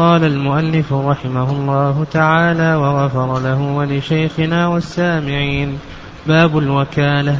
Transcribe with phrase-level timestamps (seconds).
[0.00, 5.78] قال المؤلف رحمه الله تعالى وغفر له ولشيخنا والسامعين
[6.26, 7.38] باب الوكالة.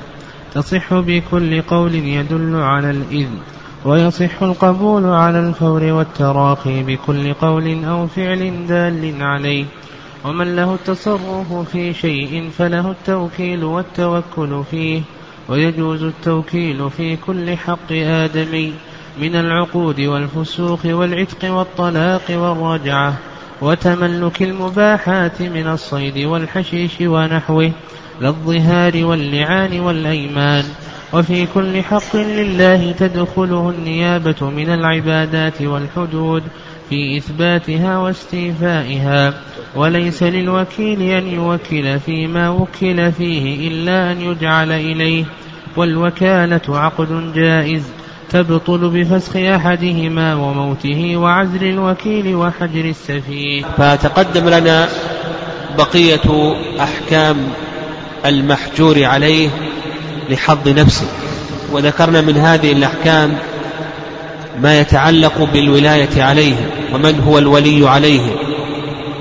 [0.55, 3.39] تصح بكل قول يدل على الإذن
[3.85, 9.65] ويصح القبول على الفور والتراخي بكل قول أو فعل دال عليه.
[10.25, 15.03] ومن له التصرف في شيء فله التوكيل والتوكل فيه
[15.49, 18.73] ويجوز التوكيل في كل حق آدمي.
[19.21, 23.19] من العقود والفسوق والعتق والطلاق والرجعة
[23.63, 27.73] وتملك المباحات من الصيد والحشيش ونحوه
[28.21, 30.65] للظهار واللعان والأيمان.
[31.13, 36.43] وفي كل حق لله تدخله النيابة من العبادات والحدود
[36.91, 39.35] في إثباتها واستيفائها.
[39.77, 45.25] وليس للوكيل أن يوكل فيما وكل فيه إلا أن يجعل إليه.
[45.77, 48.00] والوكالة عقد جائز
[48.31, 53.65] تبطل بفسخ أحدهما وموته وعزل الوكيل وحجر السفيه.
[53.79, 54.89] فتقدم لنا
[55.79, 57.37] بقية أحكام
[58.27, 59.49] المحجور عليه
[60.31, 61.07] لحظ نفسه.
[61.73, 63.37] وذكرنا من هذه الأحكام
[64.63, 66.55] ما يتعلق بالولاية عليه
[66.95, 68.21] ومن هو الولي عليه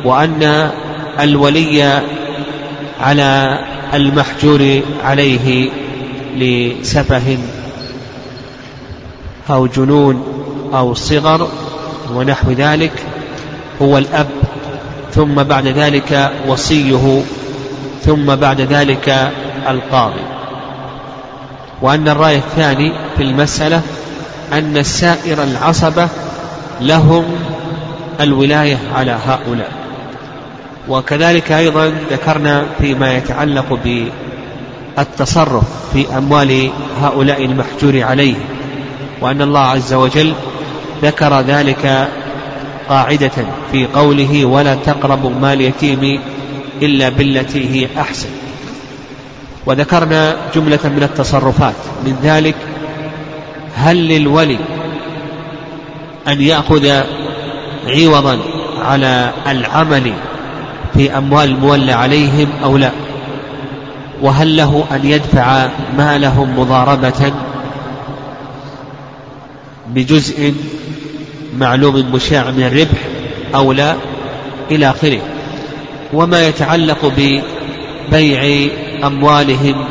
[0.06, 0.72] وأن
[1.20, 2.02] الولي
[3.02, 3.60] على
[3.94, 5.70] المحجور عليه
[6.38, 7.38] لسفه
[9.50, 10.24] أو جنون
[10.74, 11.48] أو صغر
[12.16, 12.92] ونحو ذلك
[13.82, 14.28] هو الأب
[15.14, 17.22] ثم بعد ذلك وصيه
[18.04, 19.32] ثم بعد ذلك
[19.70, 20.22] القاضي.
[21.82, 23.82] وأن الرأي الثاني في المسألة
[24.54, 26.08] أن سائر العصبة
[26.82, 27.24] لهم
[28.22, 29.72] الولاية على هؤلاء.
[30.90, 33.80] وكذلك أيضا ذكرنا فيما يتعلق
[34.98, 35.64] بالتصرف
[35.94, 36.70] في أموال
[37.02, 38.36] هؤلاء المحجور عليه.
[39.22, 40.34] وأن الله عز وجل
[41.04, 42.08] ذكر ذلك
[42.90, 43.32] قاعدة
[43.72, 46.22] في قوله ولا تقربوا مال يتيم
[46.82, 48.30] إلا بالتي هي أحسن.
[49.66, 51.76] وذكرنا جملة من التصرفات.
[52.06, 52.56] من ذلك
[53.76, 54.58] هل للولي
[56.28, 57.02] أن يأخذ
[57.88, 58.40] عوضا
[58.82, 60.14] على العمل
[60.94, 62.92] في أموال المولى عليهم أو لا؟
[64.22, 67.32] وهل له أن يدفع مالهم مضاربة
[69.96, 70.54] بجزء
[71.60, 73.00] معلوم مشاع من الربح
[73.56, 73.96] أو لا
[74.72, 75.22] إلى آخره.
[76.14, 78.70] وما يتعلق ببيع
[79.04, 79.86] أموالهم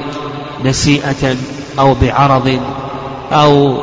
[0.64, 1.36] نسيئة
[1.78, 2.60] أو بعرض
[3.32, 3.82] أو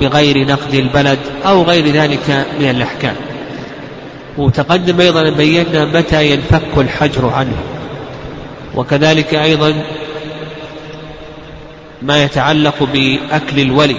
[0.00, 3.16] بغير نقد البلد أو غير ذلك من الأحكام.
[4.38, 7.56] وتقدم أيضا بينا متى ينفك الحجر عنه.
[8.74, 9.74] وكذلك أيضا
[12.02, 13.96] ما يتعلق بأكل الولي.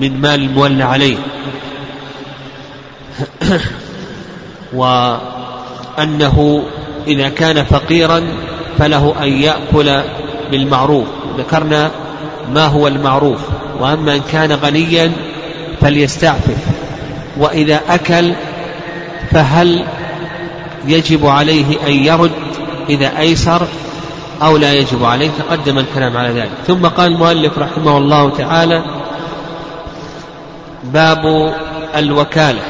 [0.00, 1.16] من مال المولى عليه.
[4.74, 6.64] وأنه
[7.06, 8.22] إذا كان فقيرا
[8.78, 10.00] فله أن يأكل
[10.50, 11.06] بالمعروف.
[11.38, 11.90] ذكرنا
[12.54, 13.40] ما هو المعروف.
[13.80, 15.12] وأما إن كان غنيا
[15.80, 16.58] فليستعفف.
[17.36, 18.32] وإذا أكل
[19.30, 19.84] فهل
[20.86, 22.30] يجب عليه أن يرد
[22.88, 23.66] إذا أيسر
[24.42, 26.50] أو لا يجب عليه؟ تقدم الكلام على ذلك.
[26.66, 29.03] ثم قال المؤلف رحمه الله تعالى
[30.84, 31.54] باب
[31.96, 32.62] الوكالة.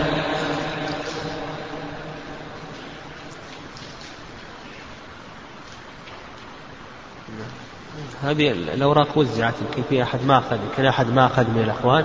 [8.23, 12.05] هذه الأوراق وزعت يمكن في أحد ما أخذ يمكن أحد ما أخذ من الأخوان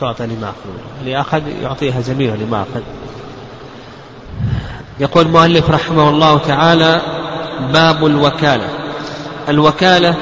[0.00, 0.70] تعطى لما أخذ.
[1.00, 2.82] اللي أخذ يعطيها زميله لما أخذ.
[5.00, 7.02] يقول المؤلف رحمه الله تعالى
[7.72, 8.68] باب الوكالة.
[9.48, 10.16] الوكالة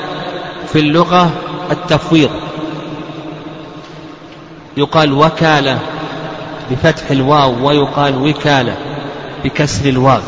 [0.67, 1.31] في اللغة
[1.71, 2.31] التفويض.
[4.77, 5.79] يقال وكالة
[6.71, 8.77] بفتح الواو ويقال وكالة
[9.45, 10.21] بكسر الواو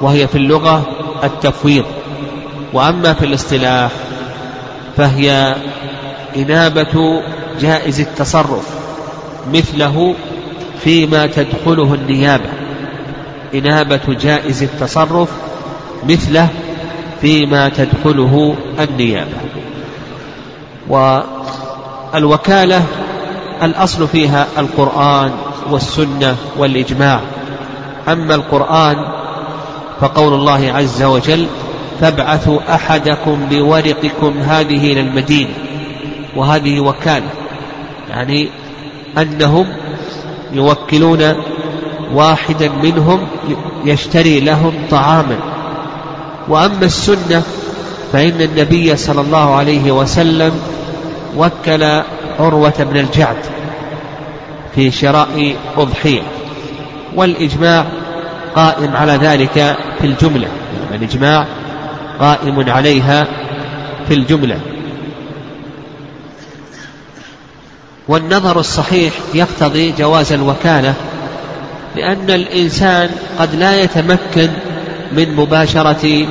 [0.00, 0.86] وهي في اللغة
[1.24, 1.84] التفويض.
[2.72, 3.90] وأما في الاصطلاح
[4.96, 5.56] فهي
[6.36, 7.22] إنابة
[7.60, 8.68] جائز التصرف
[9.52, 10.14] مثله
[10.80, 12.50] فيما تدخله النيابة.
[13.54, 15.28] إنابة جائز التصرف
[16.08, 16.48] مثله
[17.20, 19.36] فيما تدخله النيابة.
[22.14, 22.84] والوكالة
[23.62, 25.30] الأصل فيها القرآن
[25.70, 27.20] والسنة والإجماع.
[28.08, 28.96] أما القرآن
[30.00, 31.46] فقول الله عز وجل
[32.00, 35.54] فابعثوا أحدكم بورقكم هذه إلى المدينة
[36.36, 37.30] وهذه وكالة.
[38.10, 38.48] يعني
[39.18, 39.66] أنهم
[40.52, 41.34] يوكلون
[42.14, 43.26] واحدا منهم
[43.84, 45.36] يشتري لهم طعاما.
[46.48, 47.42] وأما السنة
[48.12, 50.52] فإن النبي صلى الله عليه وسلم
[51.36, 52.02] وكل
[52.38, 53.36] عروة بن الجعد
[54.74, 56.22] في شراء أضحية.
[57.14, 57.86] والإجماع
[58.54, 60.48] قائم على ذلك في الجملة.
[60.94, 61.46] الإجماع
[62.20, 63.26] قائم عليها
[64.08, 64.58] في الجملة.
[68.08, 70.94] والنظر الصحيح يقتضي جواز الوكالة
[71.96, 74.48] لأن الإنسان قد لا يتمكن
[75.12, 76.26] من مباشرة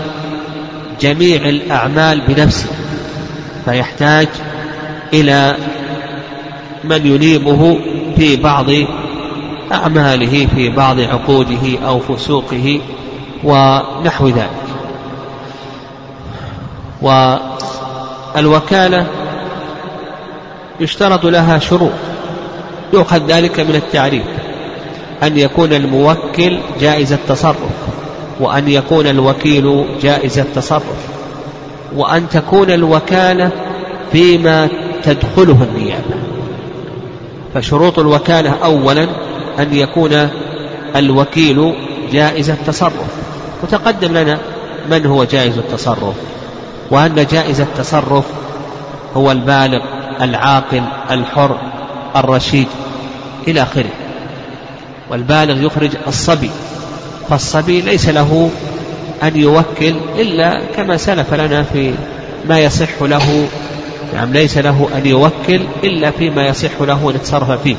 [1.01, 2.67] جميع الأعمال بنفسه
[3.65, 4.27] فيحتاج
[5.13, 5.57] إلى
[6.83, 7.79] من ينيبه
[8.17, 8.65] في بعض
[9.71, 12.79] أعماله في بعض عقوده أو فسوقه
[13.43, 14.49] ونحو ذلك.
[18.35, 19.07] والوكالة
[20.79, 21.91] يشترط لها شروط
[22.93, 24.25] يؤخذ ذلك من التعريف
[25.23, 27.57] أن يكون الموكل جائز التصرف
[28.39, 31.07] وأن يكون الوكيل جائز التصرف
[31.95, 33.51] وأن تكون الوكالة
[34.11, 34.69] فيما
[35.03, 36.30] تدخله النيابة.
[37.53, 39.07] فشروط الوكالة أولا
[39.59, 40.29] أن يكون
[40.95, 41.73] الوكيل
[42.11, 42.93] جائز التصرف.
[43.63, 44.37] وتقدم لنا
[44.89, 46.15] من هو جائز التصرف.
[46.91, 48.25] وأن جائز التصرف
[49.17, 49.81] هو البالغ
[50.21, 51.57] العاقل الحر
[52.15, 52.67] الرشيد
[53.47, 53.89] إلى آخره.
[55.09, 56.51] والبالغ يخرج الصبي
[57.29, 58.49] فالصبي ليس له
[59.23, 61.93] أن يوكل إلا كما سلف لنا في
[62.49, 63.47] ما يصح له
[64.13, 67.75] نعم ليس له أن يوكل إلا فيما يصح له أن يتصرف فيه.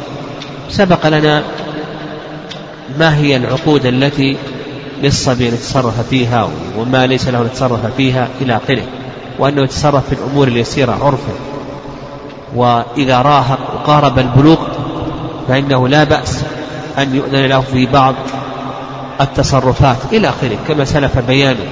[0.71, 1.43] سبق لنا
[2.99, 4.37] ما هي العقود التي
[5.03, 6.49] للصبي أن يتصرف فيها
[6.79, 8.83] وما ليس له أن يتصرف فيها إلى آخره
[9.39, 11.33] وأنه يتصرف في الأمور اليسيرة عرفا.
[12.55, 14.59] وإذا راهق وقارب البلوغ
[15.49, 16.45] فإنه لا بأس
[16.99, 18.15] أن يؤذن له في بعض
[19.21, 21.67] التصرفات إلى آخره كما سلف بيانه.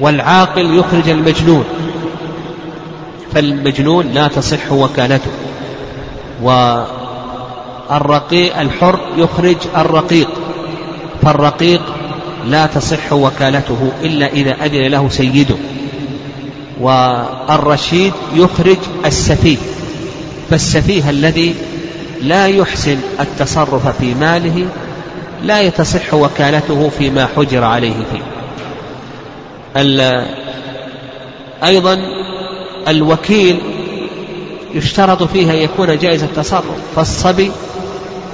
[0.00, 1.64] والعاقل يخرج المجنون.
[3.34, 5.30] فالمجنون لا تصح وكالته.
[6.42, 6.98] والرقيق
[8.58, 10.28] الحر يخرج الرقيق
[11.22, 11.82] فالرقيق
[12.46, 15.56] لا تصح وكالته إلا إذا أذن له سيده.
[16.80, 19.56] والرشيد يخرج السفيه
[20.50, 21.54] فالسفيه الذي
[22.22, 24.66] لا يحسن التصرف في ماله
[25.44, 28.22] لا يتصح وكالته فيما حجر عليه فيه.
[31.64, 31.98] أيضا
[32.88, 33.58] الوكيل
[34.74, 37.46] يشترط فيه أن يكون جائز التصرف فالصبي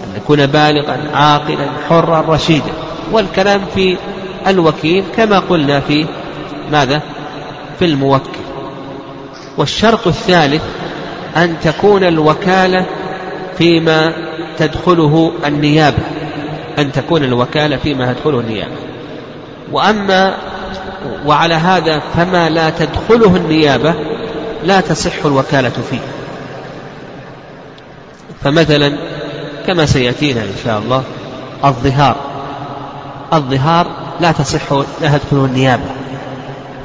[0.04, 2.72] أن يكون بالغا عاقلا حرا رشيدا.
[3.12, 3.96] والكلام في
[4.46, 6.06] الوكيل كما قلنا في
[6.72, 7.02] ماذا؟
[7.78, 8.30] في الموكل.
[9.58, 10.62] والشرط الثالث
[11.36, 12.86] أن تكون الوكالة
[13.58, 14.12] فيما
[14.58, 16.02] تدخله النيابة.
[16.78, 18.74] أن تكون الوكالة فيما تدخله النيابة.
[19.72, 20.34] وأما
[21.26, 23.94] وعلى هذا فما لا تدخله النيابة
[24.66, 26.00] لا تصح الوكالة فيه.
[28.44, 28.92] فمثلا
[29.66, 31.02] كما سيأتينا إن شاء الله
[31.64, 32.16] الظهار.
[33.32, 33.86] الظهار
[34.20, 35.84] لا تصح لا تدخله النيابة.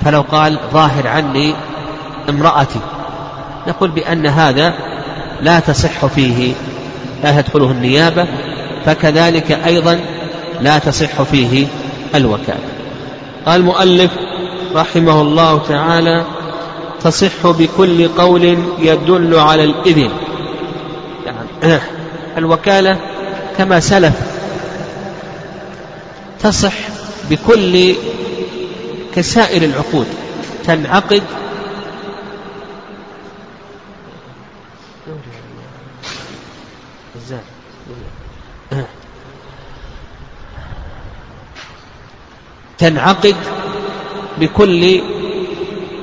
[0.05, 1.53] فلو قال ظاهر عني
[2.29, 2.79] امرأتي
[3.67, 4.73] نقول بأن هذا
[5.41, 6.53] لا تصح فيه
[7.23, 8.27] لا تدخله النيابة
[8.85, 9.99] فكذلك أيضا
[10.61, 11.67] لا تصح فيه
[12.15, 12.63] الوكالة.
[13.45, 14.11] قال المؤلف
[14.75, 16.25] رحمه الله تعالى
[17.03, 18.43] تصح بكل قول
[18.79, 20.11] يدل على الإذن.
[21.25, 21.79] يعني
[22.37, 22.97] الوكالة
[23.57, 24.13] كما سلف.
[26.39, 26.73] تصح
[27.29, 27.95] بكل
[29.15, 30.07] كسائر العقود.
[30.65, 31.23] تنعقد.
[42.77, 43.35] تنعقد
[44.37, 45.01] بكل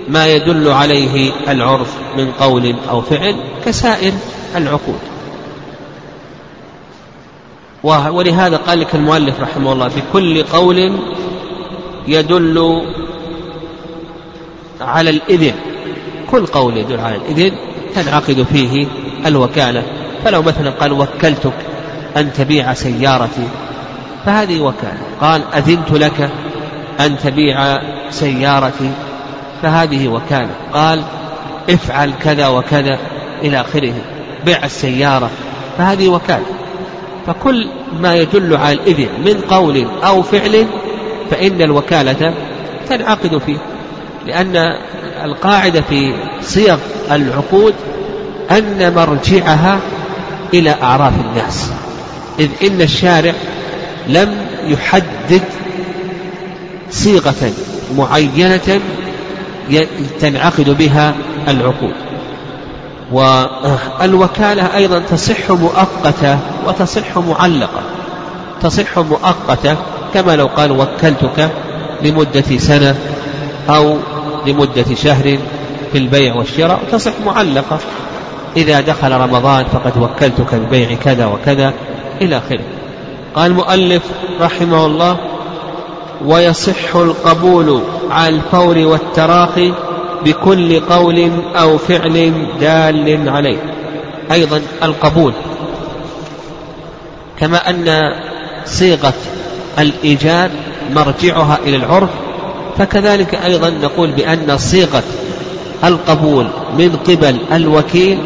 [0.09, 4.13] ما يدل عليه العرف من قول أو فعل كسائر
[4.57, 4.99] العقود.
[7.83, 10.99] ولهذا قال لك المؤلف رحمه الله بكل قول
[12.09, 12.83] يدل
[14.81, 15.55] على الإذن.
[16.31, 17.53] كل قول يدل على الإذن
[17.95, 18.87] تنعقد فيه
[19.27, 19.83] الوكالة.
[20.25, 21.53] فلو مثلا قال وكلتك
[22.17, 23.49] أن تبيع سيارتي
[24.27, 25.01] فهذه وكالة.
[25.21, 26.31] قال أذنت لك
[27.01, 28.91] أن تبيع سيارتي
[29.63, 30.51] فهذه وكالة.
[30.73, 31.03] قال
[31.71, 32.99] افعل كذا وكذا
[33.43, 33.95] إلى آخره.
[34.45, 35.31] بيع السيارة.
[35.79, 36.47] فهذه وكالة.
[37.27, 37.69] فكل
[38.01, 40.67] ما يدل على الإذن من قول أو فعل
[41.31, 42.35] فإن الوكالة
[42.89, 43.59] تنعقد فيه.
[44.27, 44.57] لأن
[45.25, 46.79] القاعدة في صيغ
[47.11, 47.75] العقود
[48.51, 49.79] أن مرجعها
[50.55, 51.73] إلى أعراف الناس.
[52.39, 53.33] إذ إن الشارع
[54.09, 55.43] لم يحدد
[56.91, 57.53] صيغة
[57.97, 58.81] معينة
[60.21, 61.15] تنعقد بها
[61.49, 61.95] العقود
[63.13, 67.81] والوكالة أيضا تصح مؤقتة وتصح معلقة.
[68.63, 69.77] تصح مؤقتة
[70.15, 71.51] كما لو قال وكلتك
[72.03, 72.97] لمدة سنة
[73.69, 73.97] أو
[74.47, 75.39] لمدة شهر
[75.93, 77.79] في البيع والشراء تصح معلقة.
[78.57, 81.73] إذا دخل رمضان فقد وكلتك ببيع كذا وكذا
[82.21, 82.65] إلى آخره.
[83.35, 84.03] قال المؤلف
[84.41, 85.17] رحمه الله
[86.25, 89.73] ويصح القبول على الفور والتراخي
[90.25, 93.59] بكل قول أو فعل دال عليه.
[94.33, 95.33] أيضا القبول.
[97.39, 98.13] كما أن
[98.65, 99.15] صيغة
[99.79, 100.51] الإيجاب
[100.95, 102.11] مرجعها إلى العرف
[102.79, 105.03] فكذلك أيضا نقول بأن صيغة
[105.85, 106.47] القبول
[106.79, 108.19] من قبل الوكيل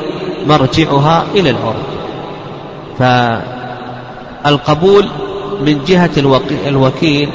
[0.46, 1.82] مرجعها إلى العرف.
[4.44, 5.08] فالقبول
[5.60, 6.10] من جهة
[6.66, 7.28] الوكيل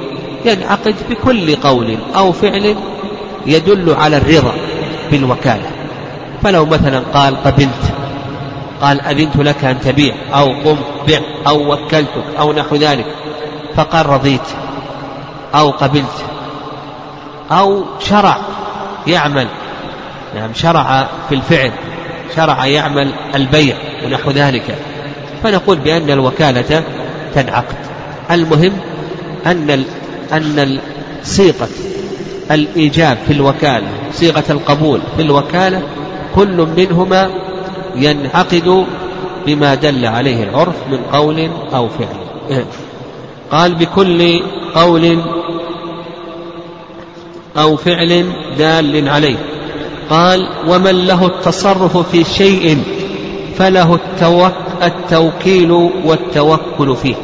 [0.48, 2.76] ينعقد بكل قول أو فعل
[3.46, 4.54] يدل على الرضا
[5.12, 5.70] بالوكالة.
[6.44, 7.94] فلو مثلا قال قبلت
[8.82, 10.78] قال أذنت لك أن تبيع أو قم
[11.08, 13.06] بع أو وكلتك أو نحو ذلك
[13.76, 14.42] فقال رضيت
[15.56, 16.26] أو قبلت
[17.52, 18.38] أو شرع
[19.08, 19.48] يعمل.
[20.36, 21.72] نعم شرع في الفعل
[22.36, 23.76] شرع يعمل البيع
[24.06, 24.76] ونحو ذلك.
[25.44, 26.84] فنقول بأن الوكالة
[27.36, 27.76] تنعقد.
[28.32, 28.74] المهم
[29.46, 29.86] أن
[30.34, 30.80] أن
[31.24, 31.70] صيغة
[32.52, 35.84] الإيجاب في الوكالة صيغة القبول في الوكالة
[36.36, 37.30] كل منهما
[37.96, 38.86] ينعقد
[39.46, 42.66] بما دل عليه العرف من قول أو فعل.
[43.52, 44.42] قال بكل
[44.76, 45.22] قول
[47.58, 48.26] أو فعل
[48.58, 49.38] دال عليه.
[50.10, 52.84] قال ومن له التصرف في شيء
[53.58, 54.00] فله
[54.84, 55.72] التوكيل
[56.06, 57.16] والتوكل فيه.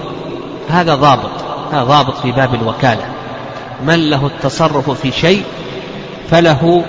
[0.67, 1.42] هذا ضابط.
[1.75, 3.05] ضابط في باب الوكالة.
[3.87, 5.43] من له التصرف في شيء
[6.29, 6.85] فله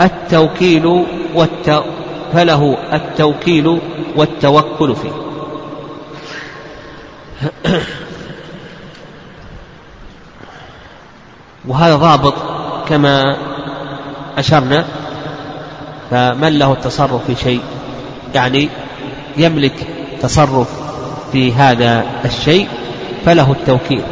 [0.00, 1.84] التوكيل والت...
[2.32, 3.80] فله التوكيل
[4.16, 5.12] والتوكل فيه.
[11.68, 12.34] وهذا ضابط
[12.88, 13.36] كما
[14.38, 14.84] أشرنا
[16.10, 17.60] فمن له التصرف في شيء
[18.34, 18.68] يعني
[19.36, 19.86] يملك
[20.22, 20.68] تصرف
[21.32, 22.68] في هذا الشيء
[23.26, 24.02] فله التوكيل.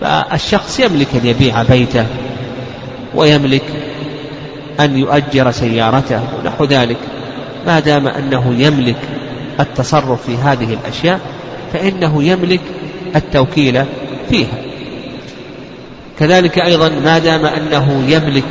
[0.00, 2.06] فالشخص يملك أن يبيع بيته
[3.14, 3.64] ويملك
[4.80, 6.96] أن يؤجر سيارته ونحو ذلك.
[7.66, 8.96] ما دام أنه يملك
[9.60, 11.20] التصرف في هذه الأشياء
[11.72, 12.60] فإنه يملك
[13.16, 13.84] التوكيل
[14.30, 14.58] فيها.
[16.18, 18.44] كذلك أيضا ما دام أنه يملك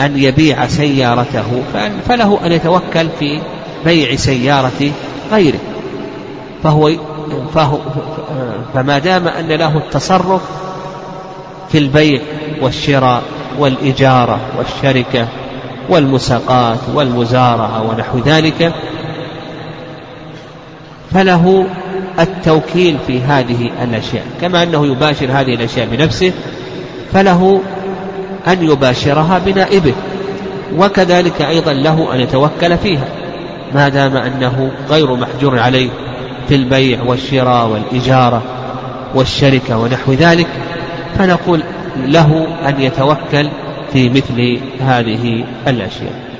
[0.00, 1.62] أن يبيع سيارته
[2.08, 3.40] فله أن يتوكل في
[3.84, 4.90] بيع سيارة
[5.32, 5.58] غيره.
[6.62, 6.90] فهو
[7.54, 7.78] فهو
[8.74, 10.42] فما دام أن له التصرف
[11.68, 12.20] في البيع
[12.62, 13.22] والشراء
[13.58, 15.28] والإجارة والشركة
[15.88, 18.72] والمساقات والمزارعة ونحو ذلك
[21.10, 21.66] فله
[22.20, 24.24] التوكيل في هذه الأشياء.
[24.40, 26.32] كما أنه يباشر هذه الأشياء بنفسه
[27.12, 27.60] فله
[28.46, 29.94] أن يباشرها بنائبه
[30.78, 33.04] وكذلك أيضا له أن يتوكل فيها.
[33.74, 35.90] ما دام أنه غير محجور عليه
[36.48, 38.42] في البيع والشراء والإجارة
[39.14, 40.46] والشركة ونحو ذلك
[41.18, 41.62] فنقول
[42.06, 43.48] له أن يتوكل
[43.92, 46.30] في مثل هذه الأشياء.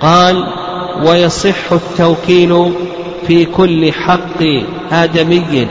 [0.00, 0.46] قال
[1.06, 2.72] ويصح التوكيل
[3.26, 4.42] في كل حق
[4.92, 5.66] آدمي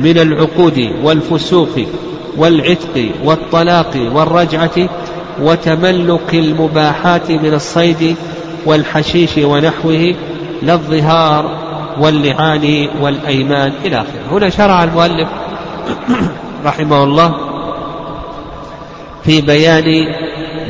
[0.00, 1.78] من العقود والفسوق
[2.36, 4.88] والعتق والطلاق والرجعة
[5.42, 8.16] وتملك المباحات من الصيد
[8.66, 10.14] والحشيش ونحوه
[10.62, 11.63] لا الظهار
[11.98, 14.38] واللعان والأيمان إلى آخره.
[14.38, 15.28] هنا شرع المؤلف
[16.66, 17.34] رحمه الله
[19.24, 20.14] في بيان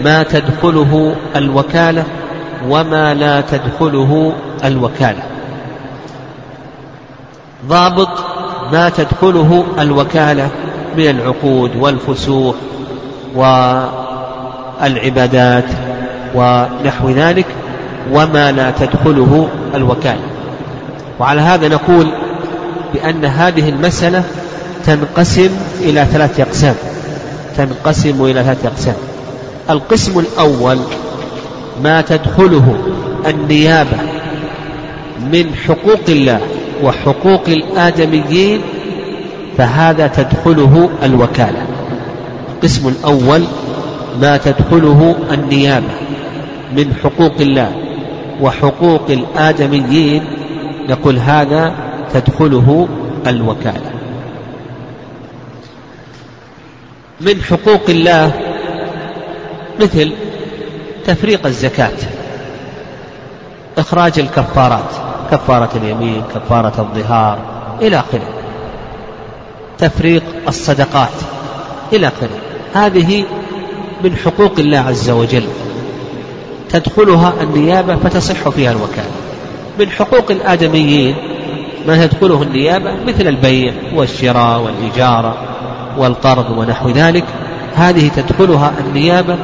[0.04, 2.04] ما تدخله الوكالة
[2.68, 4.32] وما لا تدخله
[4.64, 5.22] الوكالة.
[7.68, 8.24] ضابط
[8.72, 10.48] ما تدخله الوكالة
[10.96, 12.56] من العقود والفسوق
[14.80, 15.64] والعبادات
[16.34, 17.46] ونحو ذلك
[18.12, 20.33] وما لا تدخله الوكالة.
[21.20, 22.12] وعلى هذا نقول
[22.94, 24.22] بأن هذه المسألة
[24.86, 26.74] تنقسم إلى ثلاثة أقسام.
[27.56, 28.94] تنقسم إلى ثلاثة أقسام.
[29.70, 30.78] القسم الأول
[31.82, 32.76] ما تدخله
[33.26, 33.96] النيابة
[35.32, 36.40] من حقوق الله
[36.82, 38.60] وحقوق الآدميين
[39.58, 41.62] فهذا تدخله الوكالة.
[42.54, 43.44] القسم الأول
[44.20, 45.94] ما تدخله النيابة
[46.76, 47.72] من حقوق الله
[48.40, 50.22] وحقوق الآدميين
[50.88, 51.74] نقول هذا
[52.14, 52.88] تدخله
[53.26, 53.90] الوكالة.
[57.20, 58.32] من حقوق الله
[59.80, 60.12] مثل
[61.06, 61.98] تفريق الزكاة
[63.78, 64.90] إخراج الكفارات
[65.30, 67.38] كفارة اليمين كفارة الظهار
[67.82, 68.28] إلى آخره.
[69.78, 71.14] تفريق الصدقات
[71.92, 72.38] إلى آخره.
[72.74, 73.24] هذه
[74.04, 75.44] من حقوق الله عز وجل.
[76.70, 79.23] تدخلها النيابة فتصح فيها الوكالة.
[79.78, 81.14] من حقوق الآدميين
[81.86, 85.36] ما تدخله النيابة مثل البيع والشراء والإجارة
[85.98, 87.24] والقرض ونحو ذلك.
[87.74, 89.36] هذه تدخلها النيابة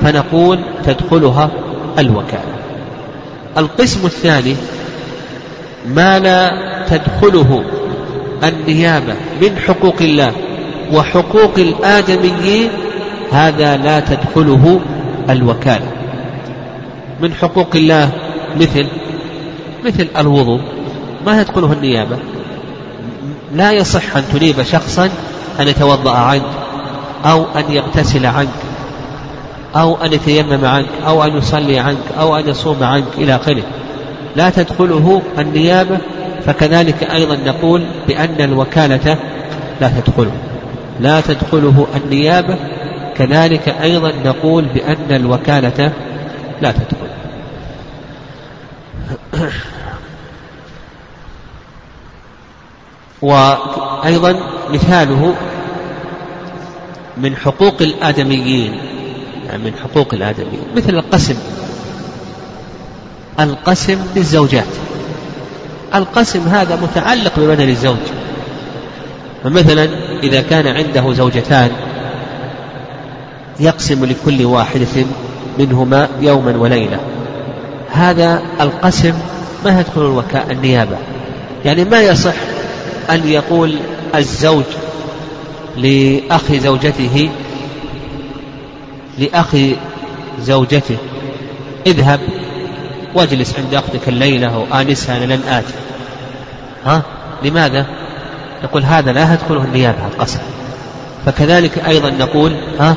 [0.00, 1.50] فنقول تدخلها
[1.98, 2.54] الوكالة.
[3.58, 4.56] القسم الثاني
[5.86, 6.52] ما لا
[6.88, 7.64] تدخله
[8.44, 10.32] النيابة من حقوق الله
[10.92, 12.70] وحقوق الآدميين
[13.32, 14.80] هذا لا تدخله
[15.30, 15.86] الوكالة.
[17.20, 18.10] من حقوق الله
[18.60, 18.86] مثل
[19.84, 20.60] مثل الوضوء
[21.26, 22.16] ما تدخله النيابة؟
[23.54, 25.10] لا يصح أن تنيب شخصا
[25.60, 26.42] أن يتوضأ عنك
[27.24, 28.48] أو أن يغتسل عنك
[29.76, 33.62] أو أن يتيمم عنك أو أن يصلي عنك أو أن يصوم عنك إلى آخره.
[34.36, 35.98] لا تدخله النيابة
[36.46, 39.18] فكذلك أيضا نقول بأن الوكالة
[39.80, 40.32] لا تدخله.
[41.00, 42.56] لا تدخله النيابة
[43.16, 45.92] كذلك أيضا نقول بأن الوكالة
[46.62, 47.03] لا تدخل
[53.22, 55.34] وأيضا مثاله
[57.16, 58.74] من حقوق الآدميين
[59.46, 61.36] يعني من حقوق الآدميين مثل القسم.
[63.40, 64.66] القسم للزوجات
[65.94, 67.96] القسم هذا متعلق ببدن الزوج.
[69.44, 69.88] فمثلا
[70.22, 71.70] إذا كان عنده زوجتان
[73.60, 75.04] يقسم لكل واحدة
[75.58, 77.13] منهما يوما وليلة.
[77.90, 79.14] هذا القسم
[79.64, 80.96] ما يدخل الوكاء النيابة.
[81.64, 82.34] يعني ما يصح
[83.10, 83.78] أن يقول
[84.14, 84.64] الزوج
[85.76, 87.30] لأخ زوجته
[89.18, 89.56] لأخ
[90.40, 90.96] زوجته
[91.86, 92.20] اذهب
[93.14, 95.74] واجلس عند أختك الليلة وآنسها أنا لن آتي
[96.86, 97.02] ها؟
[97.42, 97.86] لماذا؟
[98.64, 100.38] نقول هذا لا تدخله النيابة القسم
[101.26, 102.96] فكذلك أيضا نقول ها؟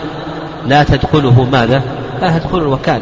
[0.65, 1.81] لا تدخله ماذا؟
[2.21, 3.01] لا تدخل الوكالة.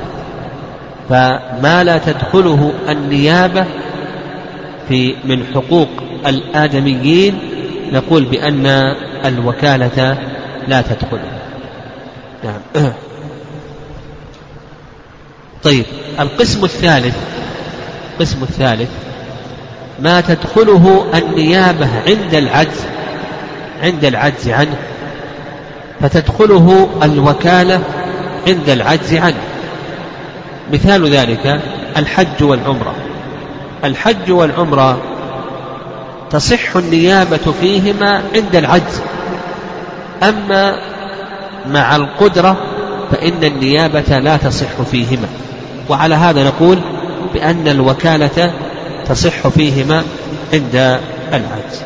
[1.10, 3.66] فما لا تدخله النيابة
[4.90, 5.90] في من حقوق
[6.28, 7.40] الآدميين
[7.92, 8.66] نقول بأن
[9.26, 10.18] الوكالة
[10.68, 11.20] لا تدخل
[12.44, 12.62] نعم.
[15.64, 15.86] طيب
[16.20, 17.16] القسم الثالث
[18.14, 18.90] القسم الثالث
[20.00, 22.86] ما تدخله النيابة عند العجز
[23.84, 24.76] عند العجز عنه
[26.02, 27.82] فتدخله الوكالة
[28.48, 29.55] عند العجز عنه.
[30.74, 31.62] مثال ذلك
[31.98, 32.96] الحج والعمرة.
[33.84, 34.98] الحج والعمرة
[36.30, 39.02] تصح النيابة فيهما عند العجز.
[40.24, 40.76] أما
[41.68, 42.58] مع القدرة
[43.12, 45.28] فإن النيابة لا تصح فيهما.
[45.90, 46.80] وعلى هذا نقول
[47.34, 48.52] بأن الوكالة
[49.06, 50.04] تصح فيهما
[50.54, 51.00] عند
[51.34, 51.82] العجز.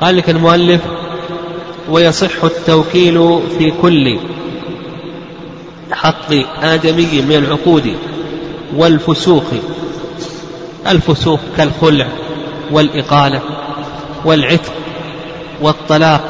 [0.00, 0.80] قال لك المؤلف
[1.88, 4.18] ويصح التوكيل في كل
[5.92, 7.96] حق آدمي من العقود
[8.76, 9.44] والفسوق.
[10.86, 12.06] الفسوق كالخلع
[12.70, 13.40] والإقالة
[14.24, 14.72] والعتق
[15.62, 16.20] والطلاق.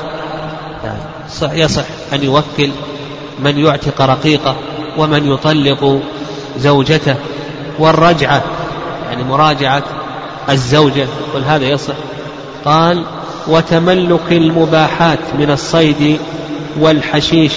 [1.43, 2.71] يصح أن يوكل
[3.41, 4.57] من يعتق رقيقه
[4.99, 6.01] ومن يطلق
[6.59, 7.17] زوجته.
[7.79, 8.45] والرجعة
[9.11, 9.83] يعني مراجعة
[10.51, 11.07] الزوجة.
[11.33, 11.95] كل هذا يصح.
[12.65, 13.05] قال
[13.49, 16.19] وتملك المباحات من الصيد
[16.81, 17.53] والحشيش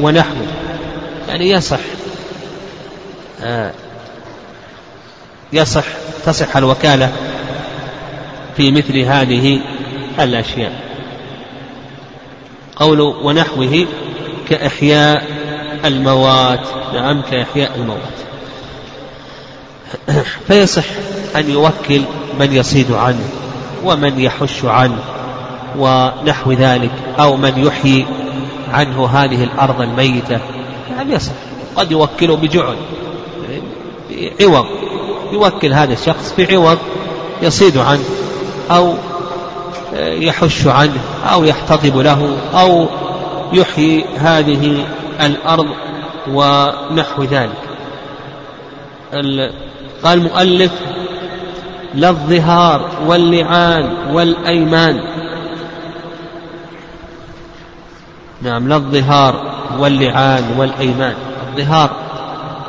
[0.00, 0.46] ونحوه.
[1.28, 1.80] يعني يصح.
[3.42, 3.72] آه.
[5.52, 5.84] يصح
[6.26, 7.12] تصح الوكالة
[8.56, 9.60] في مثل هذه
[10.20, 10.72] الأشياء.
[12.76, 13.86] قول ونحوه
[14.48, 15.26] كإحياء
[15.84, 16.68] الموات.
[16.94, 18.16] نعم كإحياء الموات.
[20.48, 20.84] فيصح
[21.36, 22.02] أن يوكل
[22.40, 23.28] من يصيد عنه
[23.84, 24.98] ومن يحش عنه
[25.78, 28.06] ونحو ذلك أو من يحيي
[28.72, 30.40] عنه هذه الأرض الميتة.
[30.90, 31.32] نعم يصح.
[31.76, 32.76] قد يوكله بجعل.
[34.40, 34.66] بعوض.
[35.32, 36.78] يوكل هذا الشخص بعوض
[37.42, 38.04] يصيد عنه
[38.70, 38.94] أو
[40.02, 41.00] يحش عنه
[41.32, 42.86] أو يحتطب له أو
[43.52, 44.86] يحيي هذه
[45.20, 45.66] الأرض
[46.28, 47.62] ونحو ذلك.
[49.12, 50.72] قال المؤلف
[51.94, 55.00] لا الظهار واللعان والأيمان.
[58.42, 61.14] نعم لا الظهار واللعان والأيمان.
[61.48, 61.90] الظهار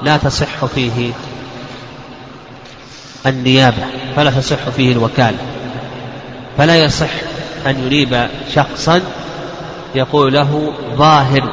[0.03, 1.11] لا تصح فيه
[3.25, 3.83] النيابة
[4.15, 5.37] فلا تصح فيه الوكالة.
[6.57, 7.09] فلا يصح
[7.67, 9.01] أن ينيب شخصا
[9.95, 11.43] يقول له ظاهر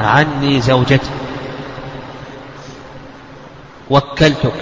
[0.00, 1.10] عني زوجتي.
[3.90, 4.54] وكلتك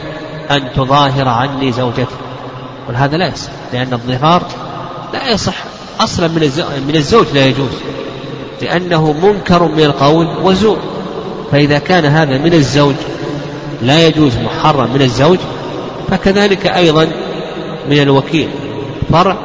[0.51, 2.09] أن تظاهر عني زوجتك
[2.89, 4.43] وهذا لا يصح لأن الظهار
[5.13, 5.55] لا يصح
[6.01, 6.29] أصلا
[6.89, 7.71] من الزوج لا يجوز.
[8.63, 10.79] لأنه منكر من القول وزور.
[11.53, 12.95] فإذا كان هذا من الزوج
[13.83, 15.39] لا يجوز محرم من الزوج
[16.11, 17.09] فكذلك أيضا
[17.91, 18.49] من الوكيل.
[19.13, 19.37] فرع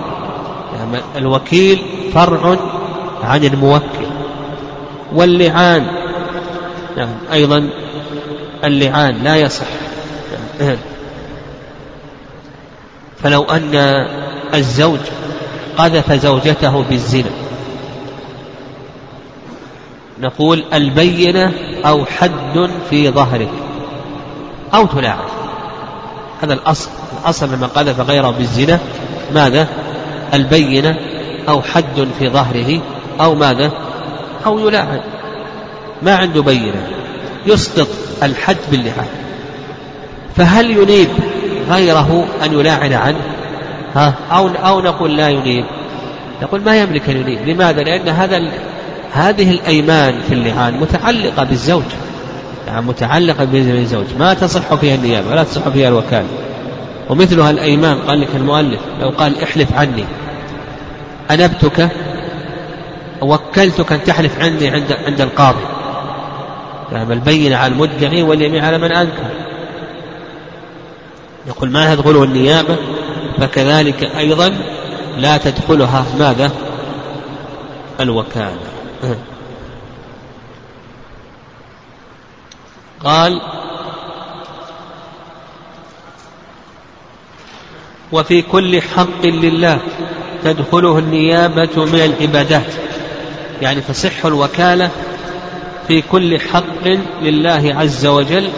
[0.75, 1.81] يعني الوكيل
[2.13, 2.57] فرع
[3.23, 4.05] عن الموكل.
[5.13, 5.87] واللعان
[6.97, 7.69] نعم أيضا
[8.63, 9.65] اللعان لا يصح.
[13.23, 13.75] فلو أن
[14.53, 14.99] الزوج
[15.77, 17.44] قذف زوجته بالزنا
[20.21, 21.53] نقول البينة
[21.85, 23.49] أو حد في ظهرك
[24.73, 25.25] أو تلاعب
[26.41, 26.89] هذا الأصل
[27.21, 28.79] الأصل لما قذف غيره بالزنا.
[29.33, 29.67] ماذا؟
[30.33, 30.95] البينة
[31.49, 32.81] أو حد في ظهره
[33.21, 33.71] أو ماذا؟
[34.45, 35.01] أو يلاعن
[36.01, 36.87] ما عنده بينة.
[37.45, 37.87] يسقط
[38.23, 39.07] الحد باللعان
[40.35, 41.09] فهل ينيب
[41.69, 43.21] غيره أن يلاعن عنه؟
[43.95, 45.65] ها؟ أو, أو نقول لا ينيب.
[46.41, 47.49] نقول ما يملك أن ينيب.
[47.49, 48.37] لماذا؟ لأن هذا
[49.11, 51.83] هذه الأيمان في اللعان متعلقة بالزوج.
[52.67, 54.05] يعني متعلقة بالزوج.
[54.19, 56.27] ما تصح فيها النيابة ولا تصح فيها الوكالة.
[57.09, 60.05] ومثلها الأيمان قال لك المؤلف لو قال احلف عني.
[61.31, 61.89] أنبتك
[63.21, 65.65] وكلتك أن تحلف عندي عند عند القاضي.
[66.91, 69.29] يعني البينة على المدعي واليمين على من أنكر
[71.47, 72.75] يقول ما تدخله النيابة؟
[73.39, 74.53] فكذلك أيضا
[75.17, 76.05] لا تدخلها.
[76.19, 76.51] ماذا؟
[77.99, 78.57] الوكالة.
[83.03, 83.41] قال
[88.11, 89.79] وفي كل حق لله
[90.43, 92.73] تدخله النيابة من العبادات.
[93.61, 94.89] يعني تصح الوكالة
[95.87, 96.87] في كل حق
[97.21, 98.49] لله عز وجل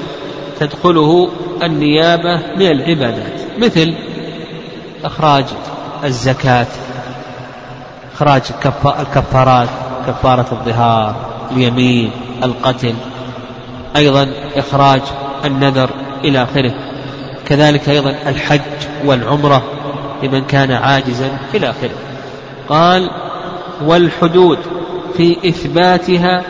[0.60, 1.32] تدخله
[1.64, 3.42] النيابة من العبادات.
[3.58, 3.94] مثل
[5.04, 5.46] إخراج
[6.04, 6.68] الزكاة
[8.16, 8.42] إخراج
[9.00, 9.70] الكفارات
[10.08, 11.16] كفارة الظهار
[11.52, 12.12] اليمين
[12.44, 12.94] القتل
[13.96, 15.02] أيضا إخراج
[15.46, 15.90] النذر
[16.24, 16.74] إلى آخره.
[17.48, 18.62] كذلك أيضا الحج
[19.06, 19.64] والعمرة
[20.24, 21.96] لمن كان عاجزا إلى آخره
[22.70, 23.10] قال
[23.86, 24.60] والحدود
[25.18, 26.44] في إثباتها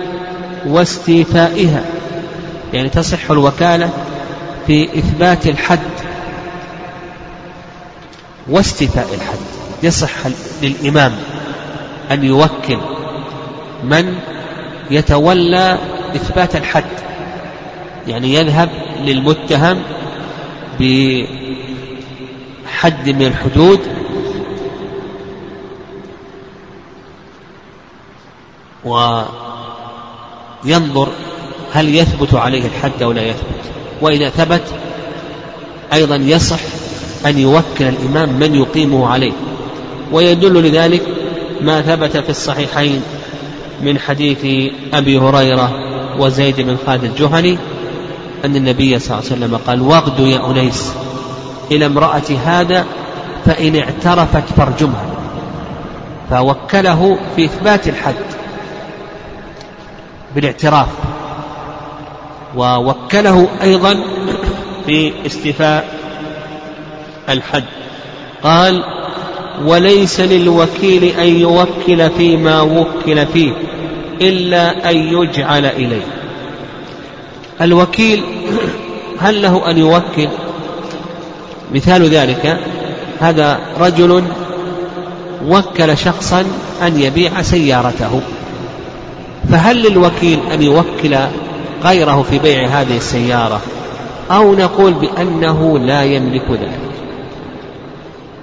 [0.66, 1.82] واستيفائها.
[2.74, 3.90] يعني تصح الوكالة
[4.68, 5.80] في إثبات الحد.
[8.50, 9.38] واستيفاء الحد.
[9.84, 10.12] يصح
[10.62, 11.12] للإمام
[12.12, 12.97] أن يوكل
[13.84, 14.20] من
[14.92, 15.78] يتولى
[16.16, 16.84] إثبات الحد
[18.08, 18.70] يعني يذهب
[19.06, 19.82] للمتهم
[20.80, 21.30] بحد
[23.10, 23.80] من الحدود
[30.64, 31.10] وينظر
[31.74, 33.48] هل يثبت عليه الحد أو لا يثبت.
[34.02, 34.64] وإذا ثبت
[35.94, 36.60] أيضا يصح
[37.26, 39.32] أن يوكل الإمام من يقيمه عليه
[40.12, 41.02] ويدل لذلك
[41.62, 43.02] ما ثبت في الصحيحين
[43.82, 45.72] من حديث أبي هريرة
[46.20, 47.58] وزيد بن خالد الجهني
[48.46, 50.94] أن النبي صلى الله عليه وسلم قال واغدوا يا أنيس
[51.72, 52.86] إلى امرأة هذا
[53.46, 55.06] فإن اعترفت فارجمها.
[56.30, 58.16] فوكله في إثبات الحد
[60.36, 60.88] بالاعتراف.
[62.56, 63.96] ووكله أيضا
[64.86, 65.96] في استيفاء
[67.30, 67.64] الحد.
[68.44, 68.84] قال
[69.66, 73.54] وليس للوكيل أن يوكل فيما وكل فيه
[74.22, 76.06] إلا أن يجعل إليه.
[77.62, 78.24] الوكيل
[79.20, 80.28] هل له أن يوكل؟
[81.74, 82.60] مثال ذلك
[83.20, 84.24] هذا رجل
[85.48, 86.46] وكل شخصا
[86.82, 88.22] أن يبيع سيارته.
[89.52, 91.18] فهل للوكيل أن يوكل
[91.84, 93.62] غيره في بيع هذه السيارة؟
[94.32, 96.87] أو نقول بأنه لا يملك ذلك.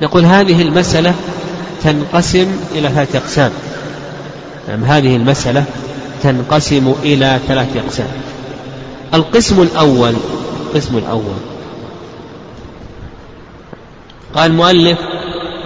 [0.02, 1.14] نقول هذه المسألة
[1.83, 3.52] تنقسم إلى ثلاثة أقسام.
[4.68, 5.64] نعم هذه المسألة
[6.22, 8.09] تنقسم إلى ثلاثة أقسام.
[9.14, 10.14] القسم الأول
[10.66, 11.35] القسم الأول.
[14.35, 14.98] قال المؤلف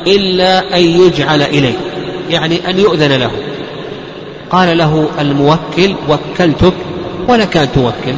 [0.06, 1.76] إلا أن يجعل إليه
[2.30, 3.30] يعني أن يؤذن له.
[4.50, 6.74] قال له الموكل وكلتك
[7.28, 8.14] ولك أن توكل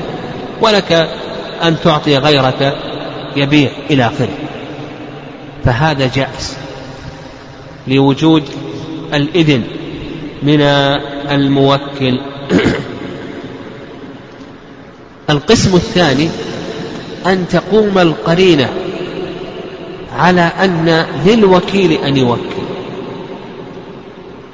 [0.61, 1.09] ولك
[1.63, 2.77] أن تعطي غيرك
[3.37, 4.29] يبيع إلى آخره.
[5.65, 6.57] فهذا جائز
[7.89, 8.43] لوجود
[9.15, 9.63] الإذن
[10.43, 10.61] من
[11.31, 12.21] الموكل.
[15.31, 16.29] القسم الثاني
[17.27, 18.69] أن تقوم القرينة
[20.17, 22.41] على أن للوكيل أن يوكل.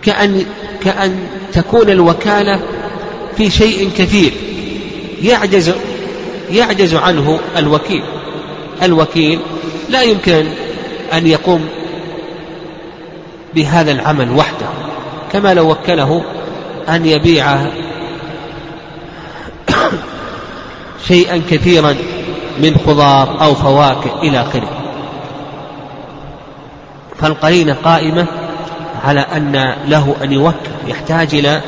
[0.02, 0.44] كأن
[0.80, 1.18] كأن
[1.52, 2.60] تكون الوكالة
[3.36, 4.32] في شيء كثير
[5.22, 5.72] يعجز
[6.50, 8.02] يعجز عنه الوكيل.
[8.82, 9.38] الوكيل
[9.88, 10.46] لا يمكن
[11.12, 11.68] أن يقوم
[13.54, 14.66] بهذا العمل وحده
[15.32, 16.24] كما لو وكله
[16.88, 17.56] أن يبيع
[21.08, 21.96] شيئا كثيرا
[22.62, 24.68] من خضار أو فواكه إلى آخره.
[27.18, 28.26] فالقرينة قائمة
[29.04, 31.60] على أن له أن يوكل يحتاج إلى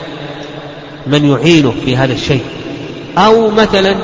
[1.06, 2.44] من يعينه في هذا الشيء.
[3.18, 3.94] أو مثلا